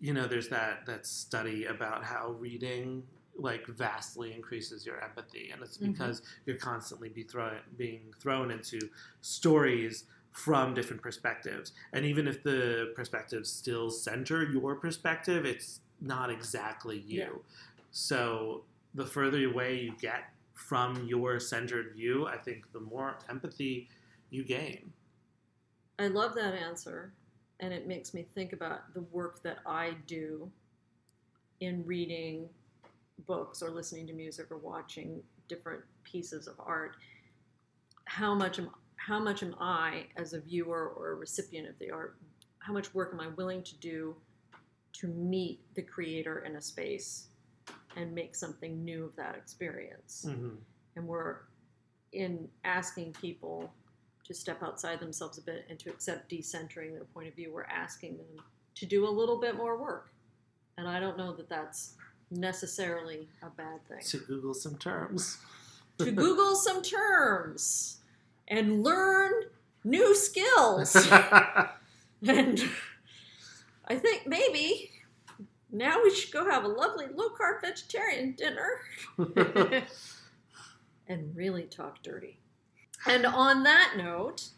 you 0.00 0.12
know 0.12 0.26
there's 0.28 0.48
that 0.48 0.86
that 0.86 1.06
study 1.06 1.64
about 1.64 2.04
how 2.04 2.30
reading 2.38 3.02
like 3.36 3.66
vastly 3.66 4.32
increases 4.32 4.86
your 4.86 5.02
empathy 5.02 5.50
and 5.52 5.62
it's 5.62 5.78
mm-hmm. 5.78 5.90
because 5.90 6.20
mm-hmm. 6.20 6.42
you're 6.46 6.56
constantly 6.56 7.08
be 7.08 7.22
thrown 7.22 7.54
being 7.76 8.14
thrown 8.20 8.50
into 8.50 8.78
stories 9.22 10.04
from 10.30 10.72
different 10.72 11.02
perspectives 11.02 11.72
and 11.92 12.04
even 12.04 12.28
if 12.28 12.42
the 12.42 12.92
perspectives 12.94 13.50
still 13.50 13.90
center 13.90 14.44
your 14.44 14.76
perspective 14.76 15.44
it's 15.44 15.80
not 16.02 16.30
exactly 16.30 16.98
you 17.06 17.20
yeah. 17.20 17.28
so 17.90 18.62
the 18.94 19.06
further 19.06 19.46
away 19.46 19.78
you 19.78 19.94
get 20.00 20.24
from 20.54 21.04
your 21.06 21.40
centered 21.40 21.92
view 21.94 22.26
i 22.26 22.36
think 22.36 22.70
the 22.72 22.80
more 22.80 23.16
empathy 23.30 23.88
you 24.30 24.44
gain 24.44 24.92
i 25.98 26.06
love 26.06 26.34
that 26.34 26.54
answer 26.54 27.12
and 27.60 27.72
it 27.72 27.86
makes 27.86 28.12
me 28.12 28.26
think 28.34 28.52
about 28.52 28.92
the 28.94 29.02
work 29.12 29.42
that 29.42 29.58
i 29.66 29.94
do 30.06 30.50
in 31.60 31.84
reading 31.86 32.48
books 33.26 33.62
or 33.62 33.70
listening 33.70 34.06
to 34.08 34.12
music 34.12 34.50
or 34.50 34.58
watching 34.58 35.22
different 35.48 35.82
pieces 36.02 36.46
of 36.46 36.54
art, 36.58 36.96
how 38.04 38.34
much 38.34 38.58
am 38.58 38.70
how 38.96 39.18
much 39.18 39.42
am 39.42 39.54
I 39.58 40.06
as 40.16 40.32
a 40.32 40.40
viewer 40.40 40.92
or 40.96 41.12
a 41.12 41.14
recipient 41.14 41.68
of 41.68 41.76
the 41.78 41.90
art? 41.90 42.16
How 42.60 42.72
much 42.72 42.94
work 42.94 43.10
am 43.12 43.20
I 43.20 43.28
willing 43.28 43.62
to 43.64 43.76
do 43.78 44.14
to 44.94 45.08
meet 45.08 45.60
the 45.74 45.82
creator 45.82 46.40
in 46.40 46.56
a 46.56 46.60
space 46.60 47.28
and 47.96 48.14
make 48.14 48.34
something 48.34 48.84
new 48.84 49.04
of 49.04 49.16
that 49.16 49.34
experience? 49.36 50.26
Mm-hmm. 50.28 50.56
And 50.96 51.06
we're 51.06 51.36
in 52.12 52.48
asking 52.64 53.14
people 53.20 53.72
to 54.24 54.34
step 54.34 54.62
outside 54.62 55.00
themselves 55.00 55.38
a 55.38 55.42
bit 55.42 55.64
and 55.68 55.78
to 55.80 55.90
accept 55.90 56.30
decentering 56.30 56.92
their 56.92 57.04
point 57.12 57.28
of 57.28 57.34
view. 57.34 57.52
We're 57.52 57.64
asking 57.64 58.18
them 58.18 58.44
to 58.76 58.86
do 58.86 59.06
a 59.06 59.10
little 59.10 59.40
bit 59.40 59.56
more 59.56 59.76
work. 59.76 60.10
And 60.78 60.88
I 60.88 61.00
don't 61.00 61.18
know 61.18 61.32
that 61.34 61.48
that's 61.48 61.94
necessarily 62.30 63.28
a 63.42 63.50
bad 63.50 63.86
thing. 63.88 64.00
To 64.00 64.18
Google 64.18 64.54
some 64.54 64.76
terms. 64.76 65.38
to 65.98 66.10
Google 66.12 66.54
some 66.54 66.82
terms 66.82 67.98
and 68.48 68.82
learn 68.82 69.32
new 69.84 70.14
skills. 70.14 70.96
and 72.26 72.62
I 73.86 73.96
think 73.96 74.26
maybe 74.26 74.90
now 75.70 76.02
we 76.02 76.14
should 76.14 76.32
go 76.32 76.48
have 76.48 76.64
a 76.64 76.68
lovely 76.68 77.06
low 77.14 77.30
carb 77.30 77.62
vegetarian 77.62 78.32
dinner 78.32 78.80
and 81.08 81.34
really 81.34 81.64
talk 81.64 82.02
dirty. 82.02 82.38
And 83.06 83.26
on 83.26 83.62
that 83.64 83.94
note, 83.96 84.50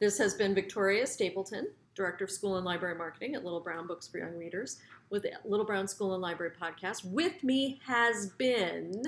this 0.00 0.18
has 0.18 0.34
been 0.34 0.54
Victoria 0.54 1.06
Stapleton, 1.06 1.68
Director 1.94 2.24
of 2.24 2.30
School 2.30 2.56
and 2.56 2.64
Library 2.64 2.96
Marketing 2.96 3.34
at 3.34 3.44
Little 3.44 3.60
Brown 3.60 3.86
Books 3.86 4.08
for 4.08 4.18
Young 4.18 4.36
Readers 4.36 4.78
with 5.10 5.22
the 5.22 5.32
Little 5.44 5.66
Brown 5.66 5.86
School 5.86 6.14
and 6.14 6.22
Library 6.22 6.52
podcast. 6.60 7.04
With 7.04 7.44
me 7.44 7.78
has 7.86 8.30
been 8.38 9.02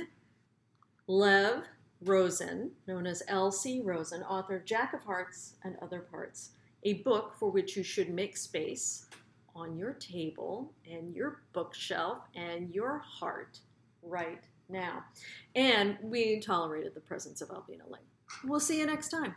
Lev 1.06 1.64
Rosen, 2.02 2.72
known 2.86 3.06
as 3.06 3.22
L.C. 3.26 3.80
Rosen, 3.82 4.22
author 4.22 4.56
of 4.56 4.66
Jack 4.66 4.92
of 4.92 5.02
Hearts 5.02 5.54
and 5.64 5.76
Other 5.80 6.00
Parts, 6.00 6.50
a 6.82 6.94
book 6.94 7.34
for 7.38 7.50
which 7.50 7.76
you 7.76 7.82
should 7.82 8.10
make 8.10 8.36
space 8.36 9.06
on 9.54 9.76
your 9.76 9.92
table 9.94 10.72
and 10.90 11.14
your 11.14 11.42
bookshelf 11.52 12.18
and 12.34 12.74
your 12.74 12.98
heart 12.98 13.58
right 14.02 14.44
now. 14.68 15.04
And 15.54 15.96
we 16.02 16.40
tolerated 16.40 16.94
the 16.94 17.00
presence 17.00 17.40
of 17.40 17.50
Albina 17.50 17.84
Ling. 17.88 18.02
We'll 18.44 18.60
see 18.60 18.78
you 18.78 18.86
next 18.86 19.08
time. 19.08 19.34